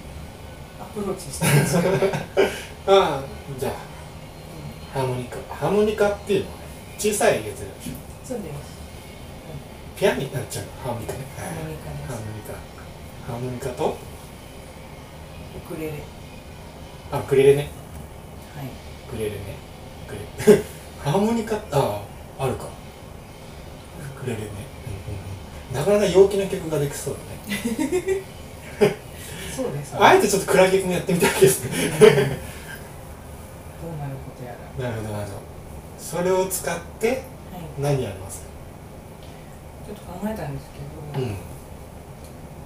[0.82, 1.52] アプローチしてる
[2.88, 3.24] ああ
[3.58, 3.74] じゃあ
[5.00, 5.38] ハーモニカ。
[5.56, 6.64] ハーモニカっていうのはね
[6.98, 7.94] 小さいやつでしょ？
[8.28, 8.52] そうです。
[9.96, 10.72] ピアノになっちゃうの？
[10.84, 11.20] ハーモニカね。
[11.38, 12.08] ハーモニカです。
[12.08, 12.54] ハーモニカ。
[13.32, 14.11] ハーモニカと？
[15.58, 16.02] ウクレレはい
[17.14, 17.68] あウクレレね
[19.08, 19.38] ウクレレね。
[20.08, 20.16] ウク
[20.50, 20.62] レレ
[21.04, 21.62] ハーモニカあ
[22.40, 22.66] ああるか。
[22.66, 22.70] ウ
[24.22, 24.48] クレレね、
[25.72, 28.22] うんうんうん、なかなか陽気な曲ができそうだね。
[29.56, 30.00] そうですね。
[30.02, 31.72] あえてちょっと暗い曲もやってみたいですね。
[32.00, 32.16] どうなる
[34.24, 34.90] ことやら。
[34.90, 35.40] なるほどなるほど。
[36.00, 37.20] それを使ってはい。
[37.80, 38.48] 何やりますか？
[39.88, 40.70] ちょっと考えたんです
[41.14, 41.36] けど、うん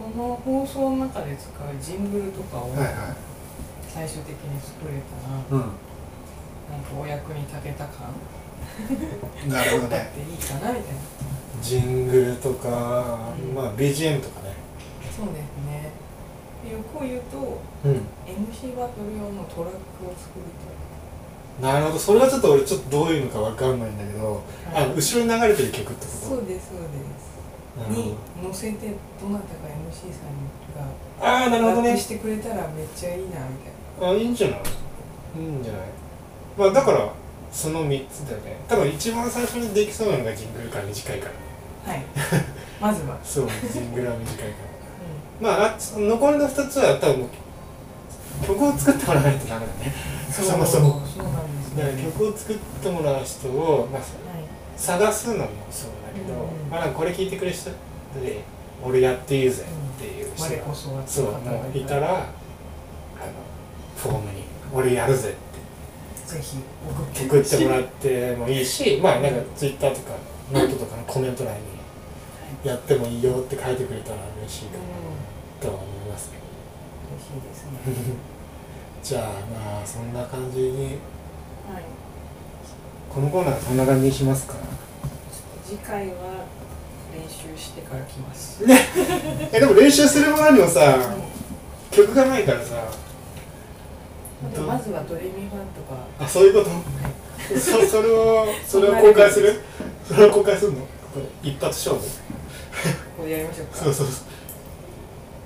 [0.06, 2.70] この放送の中で使うジングルとかを
[3.89, 5.66] 最終的に作れたら、う
[6.70, 8.14] なんかお役に立てた感。
[8.14, 9.97] ん なるほどね。
[9.97, 10.99] あっていいかなみたいな。
[11.60, 13.56] ジングルとか、うん。
[13.56, 14.53] まあ BGM とかね。
[15.16, 15.89] そうですね。
[16.64, 17.91] で欲を言うとうん。
[18.30, 21.97] MC バトル用のトラックを作りなるほど。
[21.97, 26.28] それはちょっと俺ちょっとどういうのかわかんないんだけど、たい、あの後ろに流れてる曲ってこと？
[26.36, 26.86] そうですそうで
[27.18, 27.35] す
[27.90, 28.88] に乗せて
[29.22, 30.32] どなたか MC さん
[30.76, 30.88] が
[31.20, 31.98] どああなるほどね。
[31.98, 33.42] してくれたらめっちゃいいなみたい
[34.02, 34.08] な。
[34.10, 34.60] あいいんじゃない？
[35.38, 35.82] いいんじゃない？
[36.58, 37.10] まあだから
[37.52, 38.58] その3つだよね。
[38.68, 41.28] 多分一番最初にできそうなのがジングルから短いか
[41.86, 41.92] ら。
[41.94, 42.04] はい。
[42.82, 44.44] まずは、 そうジングルは短いか
[45.42, 45.56] ら。
[45.58, 47.28] まああその残りの2つは多分
[48.48, 49.94] 曲を作ってもらわないとダメだね。
[50.32, 51.02] そもそも。
[51.06, 54.10] そうなんですだからね曲を作ってもらう人を、まあ、はい。
[54.78, 57.76] 探すのもそうだけど、うんまあ、これ聞いてくれる人で
[58.84, 60.74] 俺やっていいぜっていう人が、
[61.05, 62.26] そうもういたらあの
[63.97, 64.43] フォームに
[64.74, 65.45] 「俺やるぜ」って。
[66.26, 66.57] ぜひ
[67.24, 70.13] 送ってもらってもいいしまあなんかツイッターとか
[70.51, 71.59] ノートとかのコメント欄に
[72.66, 74.84] 「やってもいいよ」って書いてくれたら嬉しいかな
[75.61, 76.39] とは思いますね
[77.16, 78.16] おしいですね。
[79.03, 81.84] じゃあまあそんな感じにはい。
[83.13, 84.55] このコーナーはそんな感じにしますか？
[85.66, 86.45] 次回は
[87.13, 88.63] 練習してから来ます、
[89.51, 90.95] えでも練習するものにもさは
[91.91, 92.76] い曲がないからさ。
[94.53, 95.95] でまずはドレミファンとか。
[96.20, 96.70] あそういうこと？
[97.59, 99.61] そ それをそれを公開する？
[100.07, 100.80] それを公開するの？
[101.41, 102.01] 一発勝負？
[103.18, 103.78] こうやりましょうか。
[103.78, 104.16] そうそうそう。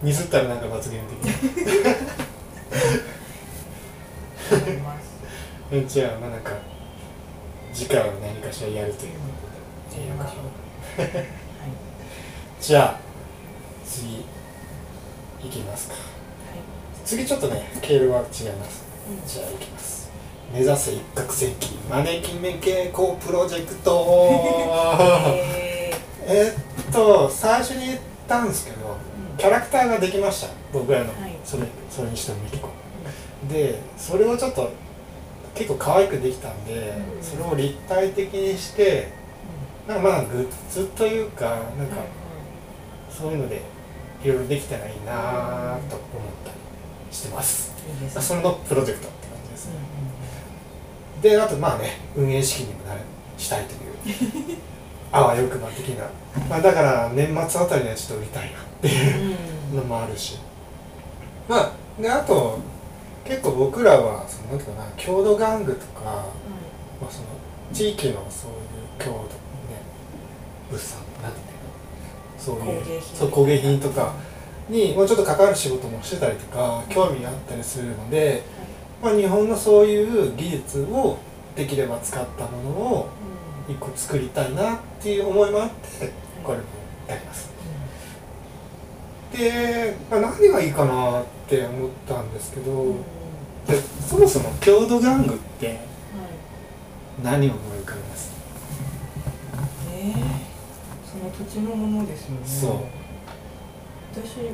[0.02, 1.08] ミスったらなんか罰ゲーム
[5.72, 6.52] 的 じゃあまあなんか
[7.74, 9.12] 次回は何かしらやるという
[10.00, 10.34] ことでやりましょ
[10.98, 11.26] う はい。
[12.62, 13.00] じゃあ
[13.86, 14.26] 次
[15.44, 15.94] いきますか。
[15.94, 16.04] はい。
[17.06, 18.84] 次ちょっとね経路は違います。
[19.10, 19.28] うん。
[19.28, 20.10] じゃあいきます。
[20.54, 24.06] 目指せ一攫千金マネキンメ傾向プロジェクト。
[25.36, 25.94] え
[26.28, 26.54] え
[26.90, 30.48] っと最初に言ったんですけどーキャラクターができました。
[30.74, 31.36] 僕らの、はい。
[31.46, 32.70] それそれにしてもミキコ。
[33.50, 34.70] でそれをちょっと
[35.56, 37.24] 結構可愛くできたんで、うん。
[37.24, 39.08] それを立体的にして
[39.90, 41.96] なんかまあグッズというかなんか
[43.10, 43.64] そういうので
[44.24, 46.58] いろいろできたらいいなと思ったり
[47.12, 48.10] してます、いいね。
[48.10, 49.80] それのプロジェクトって感じですうんね、
[51.24, 53.02] であとまあね運営資金にもなる
[53.40, 54.58] したいという
[55.12, 56.06] あわよくば的な、
[56.48, 59.38] まあ、だから年末あたりにはちょっと売りたいなっていう
[59.72, 59.78] うん。
[59.78, 60.38] のもあるし。
[61.48, 62.60] まあであと
[63.26, 67.26] 結構僕らはそのなんていうかな郷土玩具とか、まあ、その
[67.74, 68.58] 地域のそういう
[69.00, 69.39] 郷土ね
[70.70, 71.38] 物産なんて
[72.38, 73.18] そういう工芸品。
[73.18, 74.14] そう工芸品とか
[74.70, 78.44] にもうちょっと関わる仕事もしてたりとか興味があったりするので、
[79.02, 81.18] まあ、日本のそういう技術を
[81.56, 83.10] できれば使ったものを
[83.68, 86.12] 一個作りたいなっていう思いもあって
[86.44, 86.64] これも
[87.08, 87.50] やります。
[89.34, 92.96] で、まあ、何がいいかなって思ったんですけど、うん。
[93.68, 95.78] でそもそも郷土玩具ってはい。
[97.24, 97.79] 何を思い
[101.30, 102.42] の土地のものですよね。
[102.46, 102.72] そう。
[104.12, 104.52] 私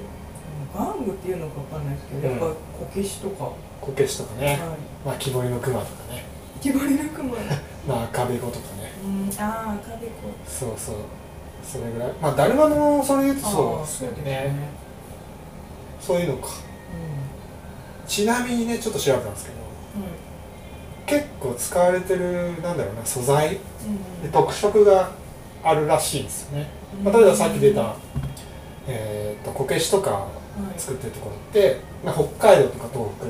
[0.75, 2.55] 玩具っていうのかわかんないですけど、やっぱこ
[2.93, 3.51] けしとか、
[3.81, 4.57] こけしとかね、はい。
[5.05, 6.25] まあ、木彫りの熊とかね、
[6.61, 7.31] 木彫りの熊。
[7.87, 8.91] まあ、壁子とかね。
[9.03, 9.43] うん。
[9.43, 10.11] ああ壁子
[10.47, 10.95] そうそう。
[11.63, 12.13] それぐらい。
[12.21, 14.53] まあ誰まもそれ言うとそうですよね。
[15.99, 16.49] そういうのか。
[18.07, 19.55] ちなみにねちょっと調べたんですけど
[21.05, 23.59] 結構使われてるなんだろうな素材
[24.23, 25.11] で特色が
[25.65, 26.67] あるらしいんですよね、
[27.03, 27.95] まあ、例えばさっき出た、
[28.87, 30.27] えー、とこけしとか
[30.77, 33.25] 作ってるところって、まあ、北海道とか東北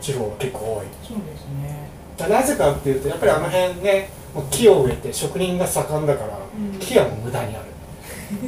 [0.00, 0.86] 地方が結構多い。
[1.06, 1.88] そうですね。
[2.28, 6.78] なぜかっていうとやっぱりあの辺ねもう木を植えて職人が盛んだから、うん。
[6.78, 7.66] 木はもう無駄にある。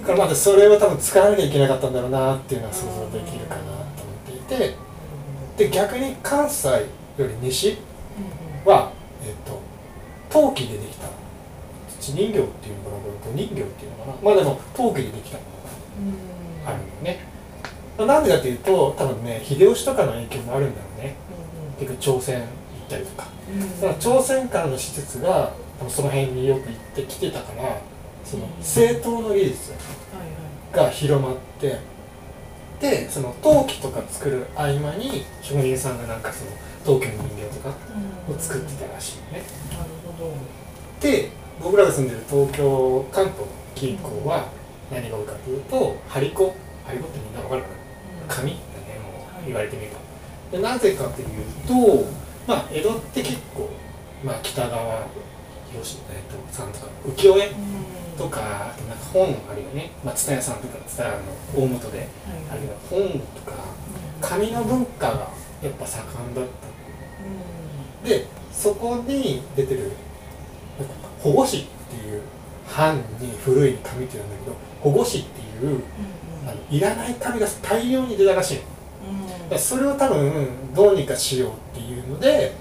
[0.00, 4.76] だからまだそれは多分使わなきゃいけなかったんだろうなっていうのは想像できるかなと思っていて
[5.56, 6.86] で逆に関西よ
[7.18, 7.78] り西
[8.64, 8.92] は、
[9.24, 9.60] えっと
[10.28, 11.06] 陶器でできた。
[11.06, 11.19] 土
[12.12, 14.14] 人形っていうのかなこれ人形っていうのかな。
[14.22, 17.24] まあでも陶器でできたものがあるんだよね、
[17.98, 21.14] まあなんでかっていうと多分ね秀吉とかの影響もあるんだろうね。
[21.78, 22.46] 結局朝鮮行っ
[22.88, 23.28] たりとか。
[23.80, 25.52] だから朝鮮からの施設が
[25.88, 27.78] その辺によく行ってきてたから
[28.24, 29.72] その正統の技術
[30.72, 31.78] が広まって
[32.80, 36.50] でその陶器とか作る合間に職人さんがなんかその
[36.84, 37.74] 陶器の人形とか
[38.30, 39.42] を作ってたらしいね。
[39.72, 40.32] なるほど。
[41.00, 41.30] で
[41.62, 44.48] 僕らが住んでる東京関東の近郊は
[44.90, 46.54] 何が多いかというと張り子。
[46.86, 48.34] 張り子ってみんなわかるかな？
[48.34, 48.62] 紙だね
[49.04, 50.00] もう言われてみれば。
[50.50, 51.28] でなぜかという
[51.66, 52.06] と
[52.46, 53.68] まあ江戸って結構
[54.24, 55.06] まあ北側
[55.70, 57.52] 広島えっとさんとか浮世絵
[58.18, 59.92] とかあとなんか本あるよね。
[60.04, 62.08] まあ蔦屋さんとか蔦屋の大元で
[62.50, 63.56] あるいは本とか
[64.20, 65.28] 紙の文化が
[65.62, 66.44] やっぱ盛んだっ
[68.02, 68.08] た。
[68.08, 69.92] でそこに出てる
[71.20, 72.22] 保護紙っていう
[72.76, 73.02] 版に
[73.44, 75.82] 古い紙っていうんだけど保護紙っていう
[76.46, 78.60] あのいらない紙が大量に出たらしいの。
[78.62, 78.68] だ
[79.50, 82.52] からそれを多分どうにかしようっていうので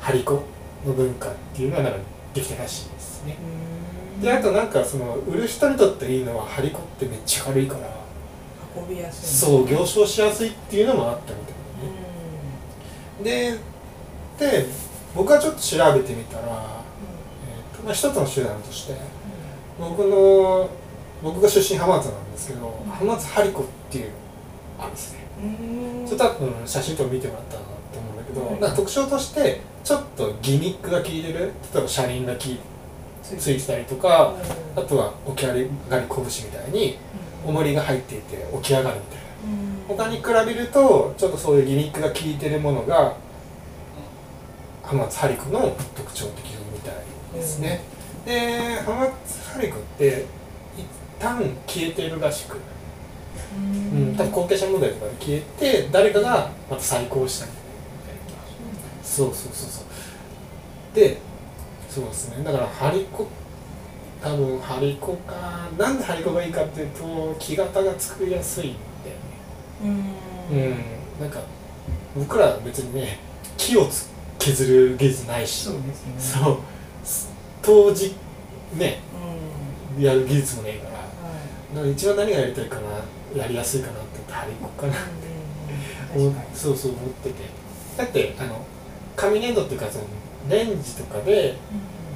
[0.00, 0.34] 張り子
[0.86, 1.98] の文化っていうのがなんか
[2.34, 3.36] できたらしいですね。
[4.20, 7.80] であとなんかその売る人にとっていいのは張り子ってめっちゃ軽いから
[8.76, 9.48] 運びやすい。
[9.48, 11.40] そう行商しやすいっていうのもあったみ
[13.24, 13.58] たいなね。
[14.38, 14.66] でで
[15.14, 16.82] 僕はちょっと調べてみたら、
[17.86, 18.94] まあ、一つの手段として
[19.78, 20.68] 僕の
[21.22, 24.10] 僕が出身浜松なんですけど浜松張り子っていう
[24.78, 25.20] あるんですね。
[26.04, 28.60] それ多分写真とか見てもらったらなと思うんだけど、うん。
[28.60, 32.58] なんか特徴としてちょっとギミックが効いてる例えば車輪がき
[33.22, 34.34] ついてたりとか
[34.74, 36.98] あとは起き上がり拳みたいに
[37.46, 39.26] 重りが入っていて起き上がるみたいな。
[39.88, 43.14] 他に比べるとちょっとそういうギミックが効いてるものが
[44.82, 46.55] 浜松ハリコの特徴的
[47.36, 47.80] ですね、
[48.24, 50.24] で浜松ハリコって
[50.76, 50.84] 一
[51.18, 52.58] 旦消えてるらしく、
[53.56, 59.04] うん、多分後継者問題とかで消えて誰かがまた再興したみたいな。
[59.04, 60.94] そうそうそうそう。
[60.94, 61.18] で
[61.88, 62.44] そうですね。
[62.44, 63.28] だからハリコ
[64.22, 68.72] 多分ハリコかなんでハリコがいいかっていうと木型が作りやすいん
[69.82, 70.10] だよね。
[70.50, 70.58] うん。
[70.58, 70.74] うん、
[71.20, 71.40] なんか
[72.16, 73.18] 僕ら別にね
[73.56, 75.64] 木をつ削る技術ないし。
[75.64, 76.14] そうですね。
[76.18, 76.58] そう
[77.66, 78.14] 当時
[78.74, 79.00] ね
[79.96, 80.02] うん。
[80.02, 81.74] やる技術もねえからはい。
[81.74, 82.82] だから一番何がやりたいかな
[83.40, 84.94] やりやすいかなって言ってハリコかな。
[86.16, 86.56] うん確かに。
[86.56, 87.34] そうそう思ってて。
[87.96, 88.64] だってあの
[89.16, 90.04] 紙粘土っていうかその
[90.48, 91.56] レンジとかで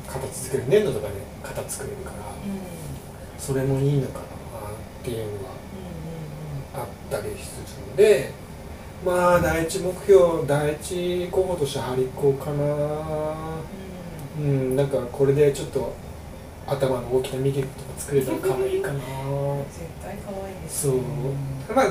[0.06, 2.16] 型作る粘土とかで型作れるから
[3.38, 4.26] それもいいのかなっ
[5.02, 5.54] ていうのは
[6.74, 8.32] あったりするので
[9.04, 12.64] まあ第一目標第一候補としてハリコかな
[14.40, 15.92] うんなんかこれでちょっと
[16.66, 18.98] 頭の大きなミゲとか作れたら可愛いかな。
[18.98, 19.06] 絶
[20.02, 20.96] 対可愛いですそう。
[20.96, 21.02] うん
[21.74, 21.86] まあ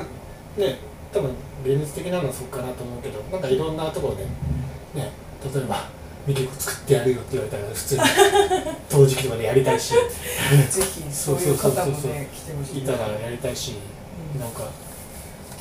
[0.60, 0.78] ね
[1.12, 1.32] 多分
[1.64, 5.12] 現実的なのはそうかなと思うけどなんかいろんなところでね
[5.54, 5.89] 例えば
[6.28, 8.02] ミゲコ作ってやるよって言われたら普通に
[8.89, 9.93] 陶磁器とかでやりたいし。
[9.93, 10.00] ぜ
[10.82, 13.76] ひそういう方もそうそうそうそうね来てほしいいたらやりたいし
[14.36, 14.64] うんなんか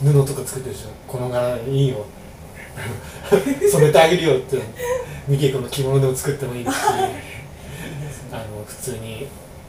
[0.03, 0.89] 布とか作ってるでしょ。
[1.07, 2.05] この柄いいよ
[3.71, 4.61] 染めてあげるよって
[5.27, 6.85] ミゲコの着物でも作ってもいいですし
[8.33, 9.27] あの普通に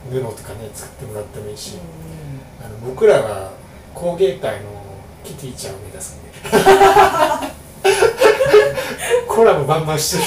[0.10, 1.80] 布とかね作ってもらってもいいし、う
[2.66, 3.52] あの僕らは
[3.94, 4.68] 工芸界の
[5.24, 6.30] キティちゃんを目指すんで。
[9.28, 10.24] コラボバンバンして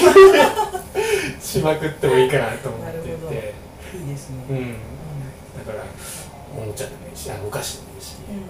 [1.41, 3.55] しまくってもいいかなと思っていて。
[3.99, 4.45] んいいですね。
[4.49, 4.59] ううん。
[4.59, 5.85] うんんだから
[6.57, 8.17] おもちゃでもいいしあのお菓子でもいいし。
[8.29, 8.43] うん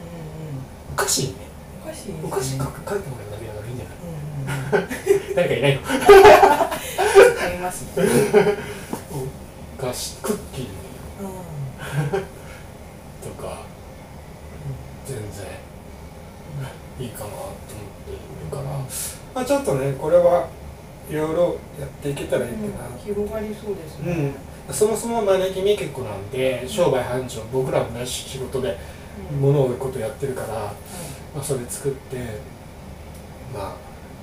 [0.93, 1.47] お菓子にね。
[1.85, 2.21] おかしいですね。
[2.25, 3.42] お菓子書く書いてもらえば
[5.37, 5.81] 誰かいないの？
[5.87, 8.05] ありますね。
[9.79, 10.67] お菓子クッキー。
[11.21, 11.29] うん。
[13.37, 13.63] とか
[15.07, 15.47] 全然。
[17.01, 17.49] いいかなと思っ
[18.07, 18.63] ているから、
[19.35, 20.47] まあ、ちょっとねこれは
[21.11, 24.35] いろいろやっていけたらいいかな、広がりそうですね。
[24.71, 28.79] そもそも招きみ結構なんで商売繁盛僕らもね仕事で
[29.33, 29.41] うん。
[29.41, 30.73] 物を売ることやってるから、は
[31.35, 32.17] まあ、それ作って
[33.53, 33.75] まあ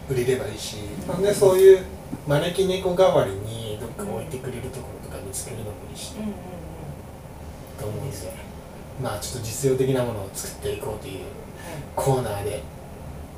[0.09, 1.85] 売れればいいし、なんでそういう
[2.27, 6.33] 招き猫代わりにどっか置いてくれるところとか見つけるのもいいし、いうんうん
[7.79, 8.17] と思うんで
[9.01, 11.19] まあちょっと実用的なものを作っていこうという
[11.95, 12.61] コーナーで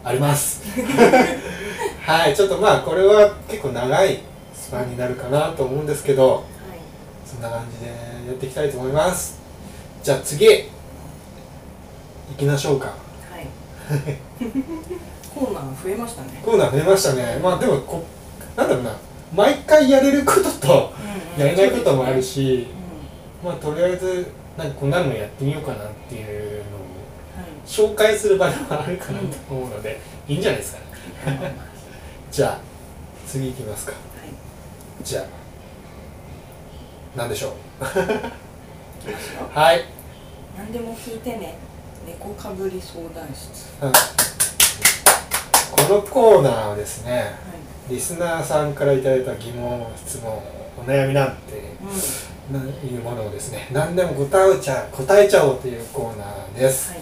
[0.03, 0.63] あります。
[2.01, 4.19] はいちょっとまあこれは結構長い
[4.55, 6.43] スパンになるかなと思うんですけどはい。
[7.25, 9.39] そんな感じでやっていきたいと思います。
[10.01, 10.65] じゃあ次行
[12.37, 12.87] きましょうか。
[12.87, 13.47] はい
[15.33, 16.41] コーナー増えましたね。
[16.43, 17.39] コーナー増えましたね。
[17.41, 18.03] まあでもこ
[18.55, 18.97] なんだろうな。
[19.33, 20.93] 毎回やれることと
[21.37, 22.67] やれないこともあるしし
[23.41, 26.81] まあとりあえずなんかこんなのやってみようかなっていうのを
[27.37, 27.45] はい。
[27.65, 30.79] 紹介する場でもあるかなと思うので、いいんじゃないですか
[31.31, 31.37] ね。
[31.37, 31.53] は い
[32.29, 32.59] じゃあ
[33.25, 33.93] 次行きますか。
[35.03, 35.25] じゃあ
[37.15, 37.53] 何でしょう。
[39.53, 39.85] はい、
[40.57, 41.55] 何でも聞いてね。
[42.05, 43.69] 猫かぶり相談室。
[43.81, 43.91] うん
[45.71, 47.93] このコーナーはですねはい。
[47.93, 50.37] リスナーさんからいただいた疑問質問
[50.77, 51.73] お悩みなんて
[52.49, 52.53] うん。
[52.53, 57.01] ないうものをですね何でも答えちゃ答えちゃおうというコーナーです、はい。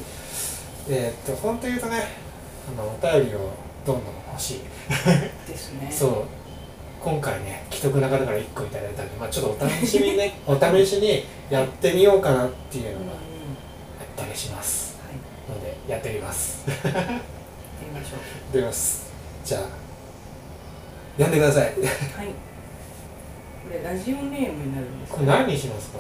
[0.90, 2.04] えーっと本当言うとね
[2.72, 3.52] あのお便りを
[3.86, 4.60] どんどん欲しい。
[5.48, 5.90] ですね。
[5.92, 6.12] そう。
[7.02, 14.98] 今回ね既得な方から1個いただいたんで、まあ、ちょっとお試しにね お試しにやってみようかなっていうのがあったりします。
[15.02, 15.58] はい。
[15.58, 16.66] のでやってみます
[17.96, 18.04] やっ
[18.52, 19.12] てみます
[19.44, 19.62] じゃあ
[21.18, 21.64] 読んでください。
[21.66, 21.74] はい。
[21.76, 21.82] こ
[23.74, 26.00] れラジオネームになるんですこれ何にしますか？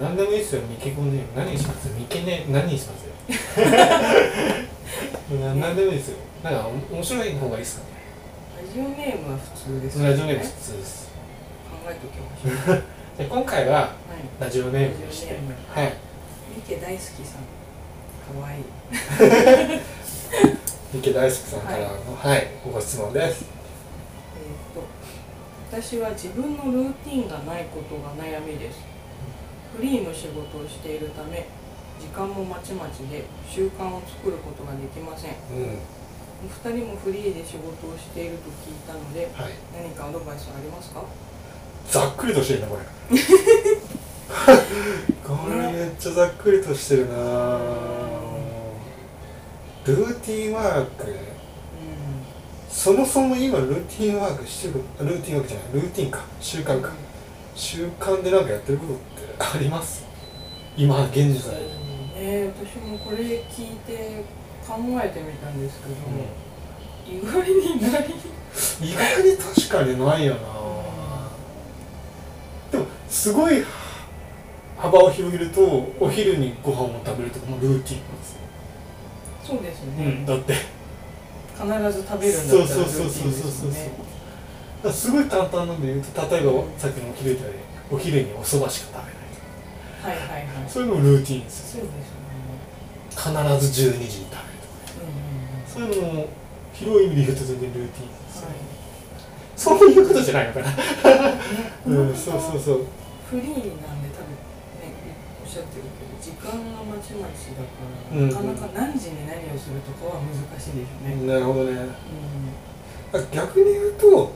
[0.00, 0.62] 何でもいいですよ。
[0.62, 1.20] ミケコネーム。
[1.36, 1.88] 何にします？
[1.88, 3.06] ミケネ何にします？
[5.34, 6.18] な 何でもいいですよ。
[6.44, 7.90] なんかお面白い方がいいですかね？
[8.68, 10.10] ラジオネームは普通ですよね。
[10.10, 11.10] ラジオネーム普通です。
[11.68, 12.82] 考えときましょう。
[13.18, 13.90] で今回ははい。
[14.40, 15.36] ラジオネームでして。
[15.74, 15.92] はい。
[16.56, 17.40] ミケ大好きさん。
[18.32, 18.64] かわいい
[20.92, 21.86] ミケ大好きさんからの
[22.16, 23.44] はい、ご質問です。
[24.34, 24.82] えー、と
[25.70, 28.80] 私は自分のルーティンがないことが悩みです。
[29.76, 31.46] フリーの仕事をしているため
[32.00, 35.30] 時間もまちまちで習慣を作ることができません。
[35.30, 35.78] うん。
[36.42, 39.52] お二人もフリーで仕事をしていると聞いたのではい。
[39.72, 41.04] 何かアドバイスありますか？
[41.88, 42.82] ざっくりとしてるなこれ。
[45.22, 48.09] これめっちゃざっくりとしてるな
[49.90, 51.04] ルルーティンワーク。
[51.10, 51.12] う
[52.68, 56.24] そもそも今ルーティンワークしてるルーティンワークじゃないルーティンか。
[56.40, 56.92] 習慣んか。
[57.54, 59.02] 習慣でなんかやってることって
[59.38, 60.04] あります？
[60.76, 61.66] 今現在で、
[62.14, 64.24] えー、私もこれ聞いて
[64.66, 65.94] 考えてみたんですけど、
[67.06, 68.06] 意外にない。
[68.80, 70.40] 意外に確かにないよな。
[72.70, 73.64] でもすごい
[74.78, 78.00] 幅を広げるとお昼にご飯を食べるとかもルーティン
[79.50, 80.54] そうですよね、うん、だって。
[81.60, 83.68] 必ず食べるんだったらそうそうそうそうそう。
[83.68, 87.40] ルーティンですごい簡単なんで言うと例えばさっきのお昼で
[87.90, 90.70] お昼にお蕎麦しか食べないはいはいはい。
[90.70, 91.84] そういうのもルーティンですよ。
[91.84, 93.58] そうですよね。
[93.60, 94.40] 必ず12時に食べるとか
[94.96, 95.68] うんうんうん。
[95.68, 96.28] そういうのも
[96.72, 98.56] 広い意味で言うと全然ルーティンですよ、はい。
[99.56, 100.70] そういうことじゃないのかな。
[100.70, 100.76] ね
[101.84, 102.86] うんそうそうそう。
[103.28, 104.32] フリーなんで多分
[104.80, 104.96] ね
[105.44, 105.82] おっしゃってる
[106.20, 107.72] 時間がまちまちだか
[108.12, 108.28] ら、うん。
[108.28, 111.72] なかなか何時に何をするとかは難しいですよね、なるほどね。
[113.12, 113.30] うん。
[113.32, 114.32] 逆に言うと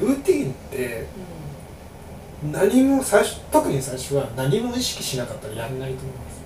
[0.00, 1.06] ルーティンって
[2.50, 6.42] 何も最初特に最初は何も意識しなかったらやんないと思います。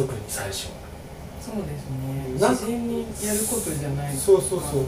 [0.00, 0.82] うん、特に最初は。
[1.40, 2.32] そうですね。
[2.34, 4.86] 自然にやることじゃないそうそうそ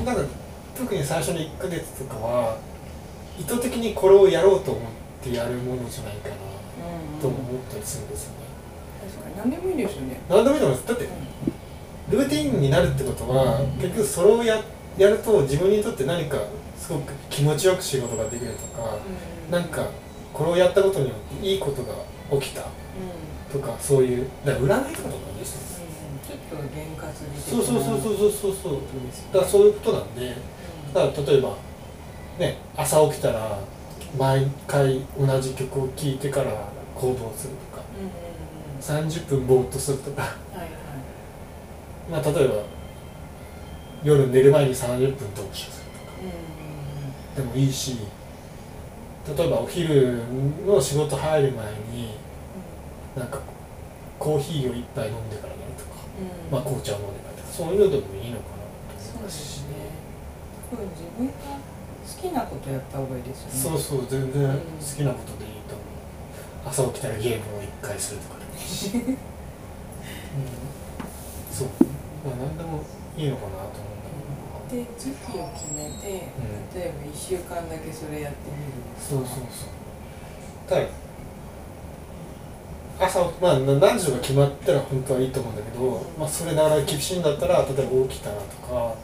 [0.00, 0.04] う。
[0.04, 0.22] なんか
[0.76, 2.58] 特に最初の1ヶ月とかは
[3.38, 4.82] 意図的にこれをやろうと思っ
[5.22, 6.34] てやるものじゃないかな
[7.24, 7.40] と思っ
[7.72, 8.44] たりするんですよね、
[9.08, 10.88] 確かに何でもいいですよね、何でもいいと思います。
[10.88, 11.08] だって
[12.10, 14.60] ルーティンになるってことは結局それをや
[14.98, 16.36] やると自分にとって何か
[16.76, 18.98] すごく気持ちよく仕事ができるとか
[19.48, 19.50] うん。
[19.50, 19.88] なんか
[20.34, 21.94] これをやったことによっていいことが
[22.38, 23.60] 起きたうん。
[23.60, 26.28] とかそういうだから占いとかと同じですようん。
[26.28, 28.54] ちょっと験担ぎ的そうそうそううそうそう。
[28.62, 28.78] そう
[29.32, 30.92] だからそういうことなんでうん。
[30.92, 31.56] だから例えば
[32.38, 33.58] ね朝起きたら
[34.18, 37.82] 毎回同じ曲を聴いてから行動するとか。
[37.98, 39.08] うんうんうん。
[39.08, 40.22] 30分ぼーっとするとか。
[40.22, 40.68] はいはい。
[42.10, 42.54] まあ例えば
[44.02, 46.12] 夜寝る前に30分読書するとか。
[47.36, 47.98] うんでもいいし
[49.26, 50.20] 例えばお昼
[50.66, 52.14] の仕事入る前に
[53.16, 53.40] なんか
[54.18, 56.52] コーヒーを一杯飲んでからやるとか、うん。
[56.52, 57.48] まあ紅茶を飲んでからとか。
[57.50, 58.94] そういうのでもいいのかな。
[58.94, 59.74] とそうで思いますしすね。
[60.70, 61.32] 多分自分が
[62.04, 63.78] 好きなことやった方がいいですよね。
[63.80, 65.53] そうそう全然好きなことでいい
[66.66, 69.16] 朝起きたらゲームを一回するとかでもいいし、うん、
[71.52, 71.68] そう
[72.24, 72.82] まあ何でも
[73.16, 74.08] いいのかなと思うんだ
[74.70, 76.08] けどで時期を決めて、
[76.74, 78.72] 例えば1週間だけそれやってみる。
[78.98, 79.68] そうそうそう。
[80.68, 80.86] ただ
[82.98, 88.94] 朝まあ何時とか決まったら本当はいいと思うんだけど、まあ、それなら厳しいんだったら例えば起きたらとか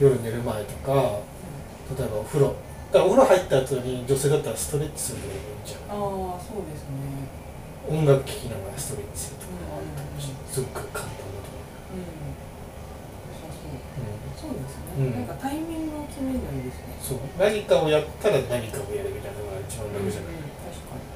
[0.00, 1.20] 夜寝る前とか
[1.96, 2.54] 例えばお風呂
[2.90, 5.96] だからお風呂入った後に女性だったらストレッチするのがいいんじゃん。
[5.96, 7.30] んうん、ああそうですね。
[7.86, 9.46] 音楽聴きながらストレッチする。
[9.46, 11.94] とかもあるかもしれないすごく簡単だとう。
[11.94, 12.02] ん。
[12.02, 16.98] 良さそう思う、そうですね、うんなんかタイミングを決めるのいいですね。
[16.98, 17.22] そう。
[17.38, 21.06] 何かをやったら何かをやるみたいなのが一番楽じゃない、うんうん確かに。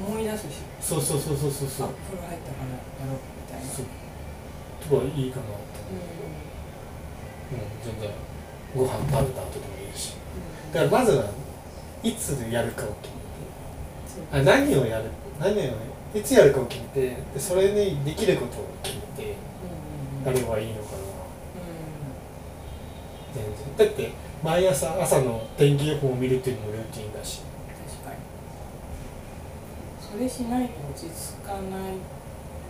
[0.00, 0.64] 思い出すし。
[0.80, 1.92] そうそうそうそうそうそう。
[1.92, 3.68] あ風呂入ったからやろうみたいな。
[3.68, 3.92] そう。
[4.88, 6.00] とはいいかなと思う、
[7.52, 8.10] うん、全然
[8.74, 9.78] ご飯食べた後でも
[10.72, 11.24] だからまずは
[12.02, 13.14] いつやるかを決
[14.32, 15.04] めてあ何をやる
[15.38, 15.62] 何を
[16.14, 19.34] いつやるかを決めてでそれにできることを決めて
[20.24, 24.10] やればいいのかなうん全然だって
[24.42, 27.42] 毎朝朝の天気予報を見るっていうのもルーティンだし。
[28.02, 28.16] 確かに。
[30.00, 31.62] それしないと落ち着かない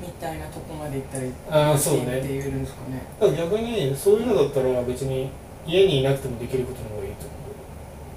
[0.03, 1.19] みたいなとこまで行った
[1.57, 2.19] らあーそうね。
[2.19, 3.03] って言えるんですかね。
[3.19, 5.31] だから逆にそういうのだったら別に
[5.67, 7.42] 家にいなくてもできることの方がいいと思う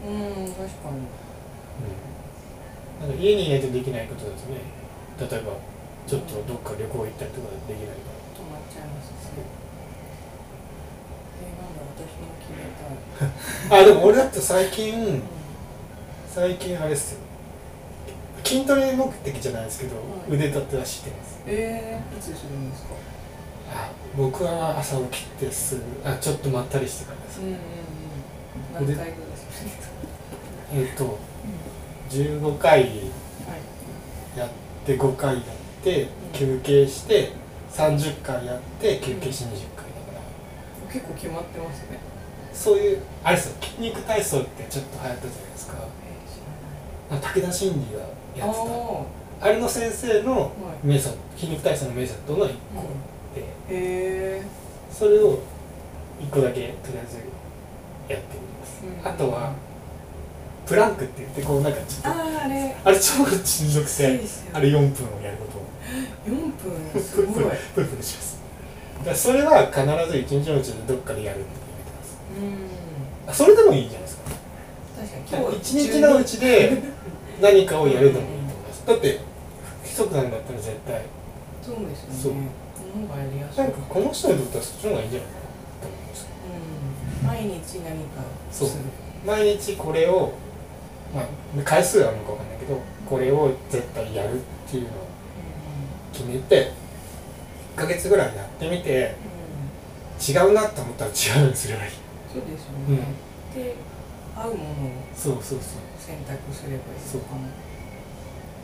[0.06, 1.02] うん確かに。
[3.02, 4.58] うん、なんか家にいないとできないことですね
[5.20, 5.54] 例えば
[6.08, 7.94] ちょっとどっか旅行行ったりとかできないか
[8.38, 9.42] 止まっちゃいますね。
[11.42, 13.76] えなんだ私も決めた。
[13.76, 15.22] いらあでも俺だって最近うん。
[16.30, 17.20] 最近あれっすよ。
[18.44, 21.40] 筋トレ目的じゃないですけど、はい腕立てはしてます。
[21.48, 22.90] えー、いつするんですか？
[23.74, 27.60] あ僕は朝起きてすぐあちょっとまったりしてからです、うんうんうん。
[28.74, 29.10] 何回ぐらい？
[30.78, 31.18] えっ、と
[32.10, 32.92] 15回はい
[34.38, 34.50] やっ
[34.86, 35.46] て5回やっ
[35.82, 37.32] て休憩して
[37.72, 40.20] 30回やって休憩して20回だか
[40.88, 40.94] ら。
[40.94, 41.98] 結構決まってますね。
[42.54, 45.78] そういうあれですよ筋肉体操ってちょっと流行ったじゃないですか。
[47.10, 48.46] 武田真治がやってた。
[48.46, 49.06] あ
[49.42, 50.48] あれの先生のーは
[50.84, 50.88] い。
[50.88, 52.82] メソッド筋肉体操のメソッドの1個
[53.34, 54.44] で、へえ
[54.92, 55.40] それを
[56.22, 57.18] 1個だけとりあえず
[58.14, 59.08] やってみます、うん。
[59.08, 59.54] あとは
[60.66, 62.76] プランクって言ってこうなんかちょっとあれ。
[62.84, 63.88] あれ超しんどく
[64.54, 65.58] あれ4分をやること。
[65.60, 65.66] を
[66.28, 67.02] 4分？
[67.02, 67.46] すごい。
[67.74, 68.36] プルプルします
[69.06, 74.24] だそれは必ず一日のうちでどっかでやるって決めてますうんあそれでもいいじゃないですか
[75.30, 76.82] 確かに一日のうちで
[77.42, 79.20] 何かをやるでもいいと思いますだって
[79.84, 81.02] 不規則なんだったら絶対
[81.62, 82.34] そうですよねそう
[82.92, 85.42] その方がやりやすいなんかこの人にとってはそっちの方がいいんじゃないかな
[85.82, 86.28] と思うんです
[87.22, 87.54] うん毎日
[87.86, 88.84] 何かそうする
[89.26, 90.34] 毎日これを
[91.14, 91.26] まあ
[91.64, 94.38] 回数はあるのかわかんないけどこれを絶対やるっ
[94.70, 94.92] ていうのを
[96.14, 96.72] 決めて
[97.76, 99.16] 1ヶ月ぐらいやってみて
[100.20, 101.92] うん違うなと思ったら違うようにすればいい
[102.34, 103.04] そうですよね、
[103.54, 103.76] で
[104.36, 104.74] 合うものを
[105.16, 105.60] そうそうそう。
[105.98, 106.82] 選択すればいい
[107.16, 107.48] のかも。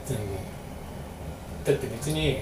[0.06, 0.28] 全然。
[1.64, 2.40] だって別に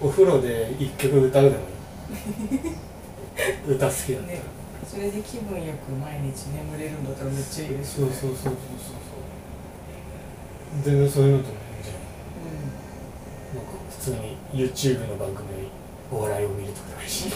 [0.00, 1.58] お風呂で一曲歌うでもい
[3.70, 3.74] い。
[3.74, 8.12] 歌好きだったら、ねそれで気分よく毎日眠れるんだったらめっちゃいいですよね。
[8.14, 8.52] そうそうそうそう。
[8.52, 8.56] そう
[10.84, 12.02] 全然そういうのともいじゃない
[13.56, 15.54] なんか普通に YouTube の番組で
[16.12, 17.28] お笑いを見るとかでもいいし。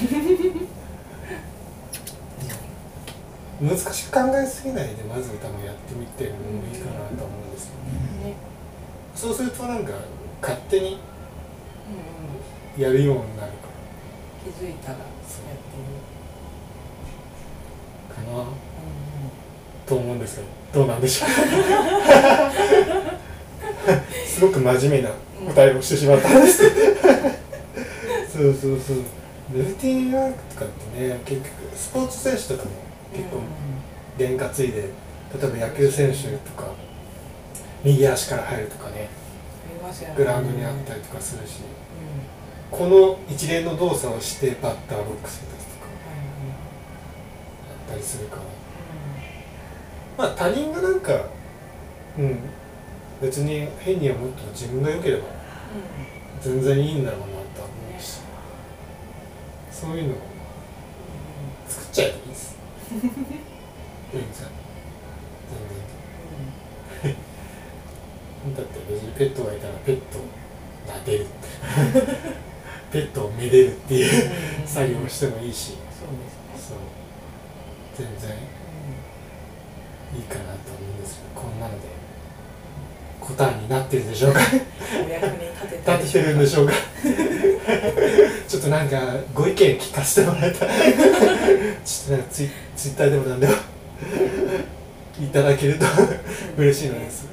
[3.63, 6.31] 難しく考えすぎないでまず歌もやってみても
[6.73, 7.75] いいかなと思うんですよ
[8.21, 8.29] うん。
[8.29, 8.35] ね
[9.15, 9.93] そうするとなんか
[10.41, 12.83] 勝手にうんうん。
[12.83, 13.69] やるようになるか
[14.45, 15.55] 気づいたらやってるら
[16.03, 16.12] か
[18.23, 18.47] なう
[19.87, 20.49] と思うんですけど
[20.81, 21.29] どうなんでしょう。
[24.27, 25.15] すごく真面目な
[25.53, 26.65] 答えをしてしまったんです。
[28.33, 28.97] そうそうそう。
[29.53, 32.71] ルーティンワークとかってね結局スポーツ選手とかも
[33.15, 33.41] 結構
[34.17, 34.89] 験担いで例
[35.43, 36.69] えば野球選手とか
[37.85, 39.11] 右足から入るとかね。
[40.17, 41.59] グラウンドにあったりとかするし。
[41.61, 41.83] うん。
[42.73, 46.27] この一連の動作をしてバッターボックスに立つとかはいはい
[47.82, 48.43] あったりするから
[50.17, 51.13] まあ他人がなんか
[52.19, 52.39] うん。
[53.21, 55.23] 別に変に思っても自分が良ければ
[56.41, 58.21] 全然いいんだろうなとは思うし。
[59.71, 60.17] そういうのを
[61.69, 62.57] 作っちゃえばいいです。
[62.93, 62.99] いい
[64.21, 64.49] んですよ
[67.03, 67.17] 全然。
[68.57, 70.23] だって別にペットがいたらペットを
[70.87, 71.27] 撫でる
[72.91, 74.31] ペットをめでるっていう。
[74.61, 74.67] うん。
[74.67, 75.77] 作業をしてもいいし
[77.97, 78.31] 全然
[80.15, 81.89] いいかなと思うんですけどこんなので
[83.21, 84.41] 答えになってるでしょうか？
[85.07, 86.23] お役に立てて。
[86.23, 86.73] るんでしょうか？
[88.49, 89.01] ちょっとなんか
[89.33, 90.95] ご意見聞かせてもらえたらちょっ
[92.07, 93.53] となんかツイツイッターでもなんでも
[95.23, 95.87] いただけると
[96.57, 97.29] 嬉しいのです、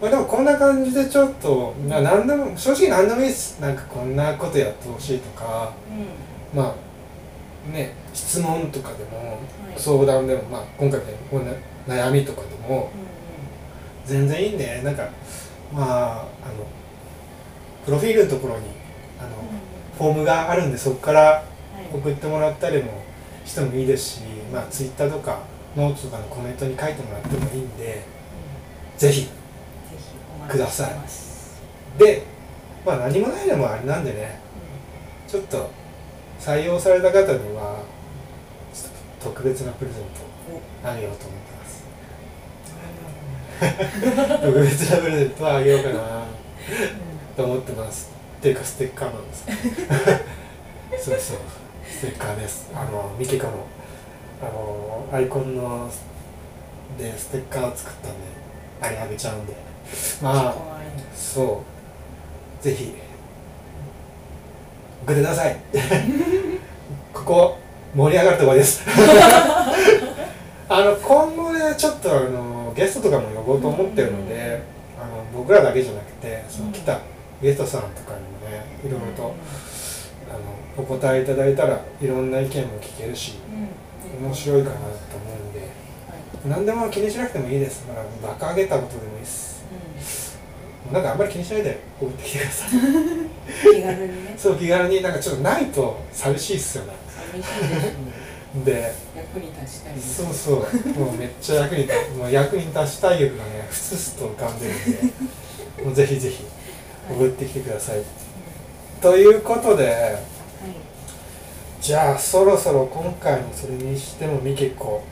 [0.00, 3.60] まあ、でもこんな感じでちょっとな何でも正直何でもいいです。
[3.60, 6.58] なんかこんなことやってほしいとかうん。
[6.58, 11.40] まあね質問とかでもはい相談でも、まあ、今回みたいにこ
[11.86, 12.90] 悩みとかでも
[14.04, 15.08] 全然いいんでなんか
[15.72, 16.66] まああの
[17.84, 18.66] プロフィールのところに
[19.18, 19.30] あの、
[19.96, 21.44] フォームがあるんでそこから
[21.92, 23.02] 送ってもらったりも
[23.44, 24.20] してもいいですし、
[24.52, 25.40] まあ、ツイッターとか
[25.74, 28.04] ノートとかのコメントに書いてもらってもいいんで
[28.96, 29.22] ぜひ。
[29.22, 29.30] ぜひ
[30.34, 31.62] お待ちしてます。
[31.98, 32.22] で、
[32.84, 34.40] まあ、何もないのもあれなんでね
[35.26, 35.70] ちょっと
[36.38, 37.77] 採用された方には
[39.20, 40.28] 特別なプレゼント。
[40.48, 41.84] をあげようと思ってます。
[44.40, 46.24] 特別なプレゼントはあげようかな。
[47.36, 48.10] と思ってます。
[48.38, 49.46] っていうかステッカーなんです。
[51.10, 51.38] そうそう。
[51.88, 52.70] ステッカーです。
[52.74, 53.52] あのミケカの
[54.40, 55.90] あのアイコンの
[56.98, 58.16] でステッカーを作ったんで
[58.80, 59.54] あれあげちゃうんで。
[60.22, 60.54] まあ
[61.14, 61.62] そ
[62.60, 62.64] う。
[62.64, 62.94] ぜひ。
[65.04, 65.56] 送ってください。
[67.12, 67.58] ここ
[67.94, 68.82] 盛り上がるところです。
[70.70, 74.62] あの今後ねちょっとあのゲストとかも呼ぼうと思ってるので、
[75.00, 77.00] あの僕らだけじゃなくてその来た
[77.40, 79.34] ゲストさんとかにもねいろいろと
[80.28, 83.38] あのお答えいただいたらいろんな意見も聞けるし
[84.20, 84.92] 面白いかなと思
[85.32, 85.68] うんで
[86.46, 87.86] 何でも気にしなくてもいいです。
[87.88, 89.64] だからバカげたことでもいいです。
[90.92, 92.70] なんかあんまり気にしないで送ってきてください。
[93.74, 94.34] 気軽にね。
[94.38, 96.92] そう気軽になんかちょっとないと寂しいっすよね
[97.32, 98.64] 寂しいですね。
[98.64, 100.24] で役に立ちたいです。
[100.24, 100.98] そうそう。
[100.98, 105.84] もうめっちゃ役に立もう役に立ちたい欲がねふつふつと浮かんでるんで。
[105.84, 106.44] もうぜひぜひ
[107.08, 108.02] 送ってきてください、
[109.00, 110.22] ということではい
[111.80, 115.04] じゃあそろそろ今回もそれにしてもみけこ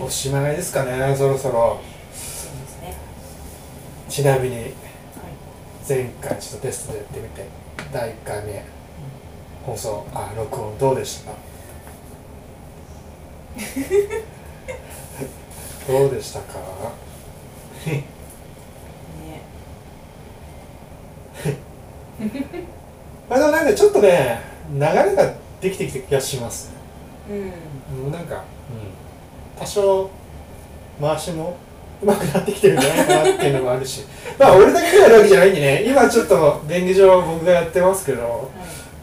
[0.00, 1.80] おしまいですかねそろそろ。
[2.12, 2.96] そうですね。
[4.08, 4.72] ちなみにはい。
[5.88, 7.46] 前回ちょっとテストでやってみて
[7.92, 8.64] 第1回目
[9.64, 10.04] 放送。
[10.14, 10.76] あ録音。
[10.78, 11.30] どうでした？
[11.30, 11.36] か
[15.88, 16.58] どうでしたか？
[17.86, 18.04] ね。
[23.28, 24.40] ま あでもなんかちょっとね
[24.74, 26.70] 流れができてきた気がします。
[27.28, 27.32] う
[28.08, 28.12] ん。
[28.12, 28.42] なんか、うん、
[29.60, 30.10] 多少
[31.00, 31.56] 回しも
[32.02, 34.04] 上手くなってきてるんじゃないかなっていうのもあるし。
[34.38, 35.84] まあ俺だけがやるわけじゃないんでね。
[35.86, 38.22] 今ちょっと便宜上僕がやってますけど。
[38.22, 38.32] はい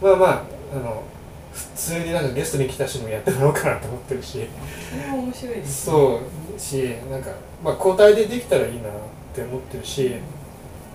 [0.01, 0.43] まあまあ
[0.73, 1.03] あの
[1.51, 4.47] 普通になんかゲストに来た人にもやってもらおうかなと思ってるし。
[4.89, 5.93] それは面白いですね。
[5.93, 6.21] そ
[6.55, 7.31] うしなんか、
[7.63, 8.91] まあ、交代でできたらいいなっ
[9.33, 10.15] て思ってるし。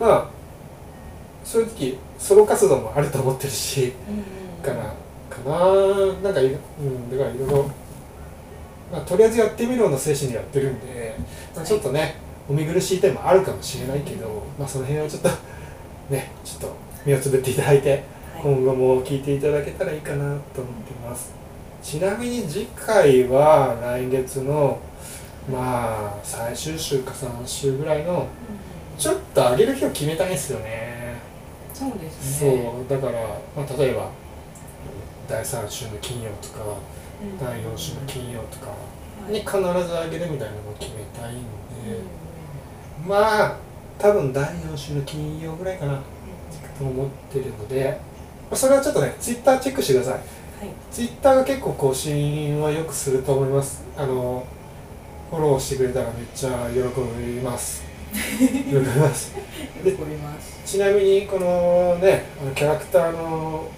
[0.00, 0.26] まあ
[1.44, 3.92] 正直ソロ活動もあると思ってるし。
[4.08, 4.24] うんうん
[4.64, 4.94] から
[5.28, 7.70] かななんかいろうんだからいろいろ、
[8.90, 11.14] まあ、とりあえずやってみろの精神でやってるんで、
[11.54, 12.16] まあ、ちょっとね
[12.48, 15.28] お見苦しい点もあるかもしれないけど、まあ、その辺はちょっと
[16.10, 17.90] ねちょっと目をつぶっていただいて。
[17.90, 18.13] はい
[18.44, 21.32] 今後も聞いていただけたらいいかなと思ってます。
[21.82, 24.78] ちなみに次回は来月の
[25.50, 31.14] まあ最終週か3週ぐらいのうんちょっと上げる日を決めたいんですよね。
[31.72, 33.12] そうですそうねだから、
[33.56, 34.10] まあ、例えば
[35.26, 36.64] 第3週の金曜とか
[37.22, 37.38] うん。
[37.38, 38.76] 第4週の金曜とかは
[39.30, 39.32] い。
[39.32, 41.42] に必ず上げるみたいなのを決めたいんで、
[43.02, 43.56] うんまあ
[43.98, 45.94] 多分第4週の金曜ぐらいかな
[46.78, 48.13] と思ってるのでまあ
[48.56, 50.14] それはちょっとねツイッターチェックしてください。
[50.14, 50.22] はい。
[50.90, 53.84] ツイッターが結構更新はよくすると思います。
[53.96, 54.46] あの
[55.30, 56.80] フォローしてくれたらめっちゃ喜
[57.18, 57.82] びます。
[58.12, 59.34] 喜びます。
[59.82, 60.60] 喜びます。
[60.64, 63.68] ちなみにこのねあのキャラクターの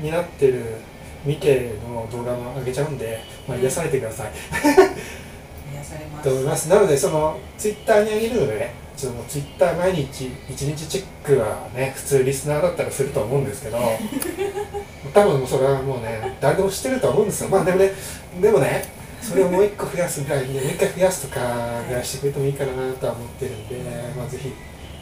[0.00, 0.76] になってる
[1.24, 4.32] ミケの動画も上げちゃうんで、まあ、癒されてください。
[5.74, 6.24] 癒されます。
[6.24, 6.68] と思います。
[6.68, 13.78] なのでそのツイッターに上げるのでねちょっともうツイッター毎日一日チェックはね普通リスナーだったらすると思うんですけど
[15.12, 17.48] 多分もうそれはもうね誰でも知ってると思うんですよ。
[17.48, 17.92] まあでもね
[18.40, 18.84] でもね
[19.20, 21.40] それをもう一個増やすぐらいにもう一回増やすとか
[21.88, 23.76] ぐらいしてくれてもいいかなとは思ってるんで、
[24.16, 24.52] まあ、ぜひ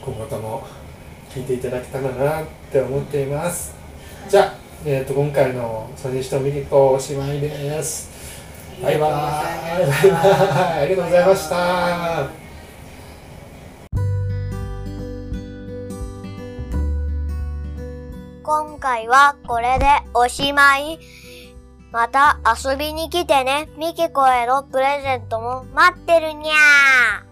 [0.04, 0.66] 今後とも
[1.34, 3.74] 聞いていただけたらなって思っています。
[4.28, 4.54] じゃあ、
[4.84, 8.10] えー、と今回の「それにしてもミリコ」おしまいです。
[8.82, 10.82] バイバーイバイバーイ。
[10.82, 12.49] ありがとうございました
[18.50, 20.98] 今回はこれでおしまい。
[21.92, 23.68] また遊びに来てね。
[23.78, 27.29] ミキコへのプレゼントも待ってるにゃー。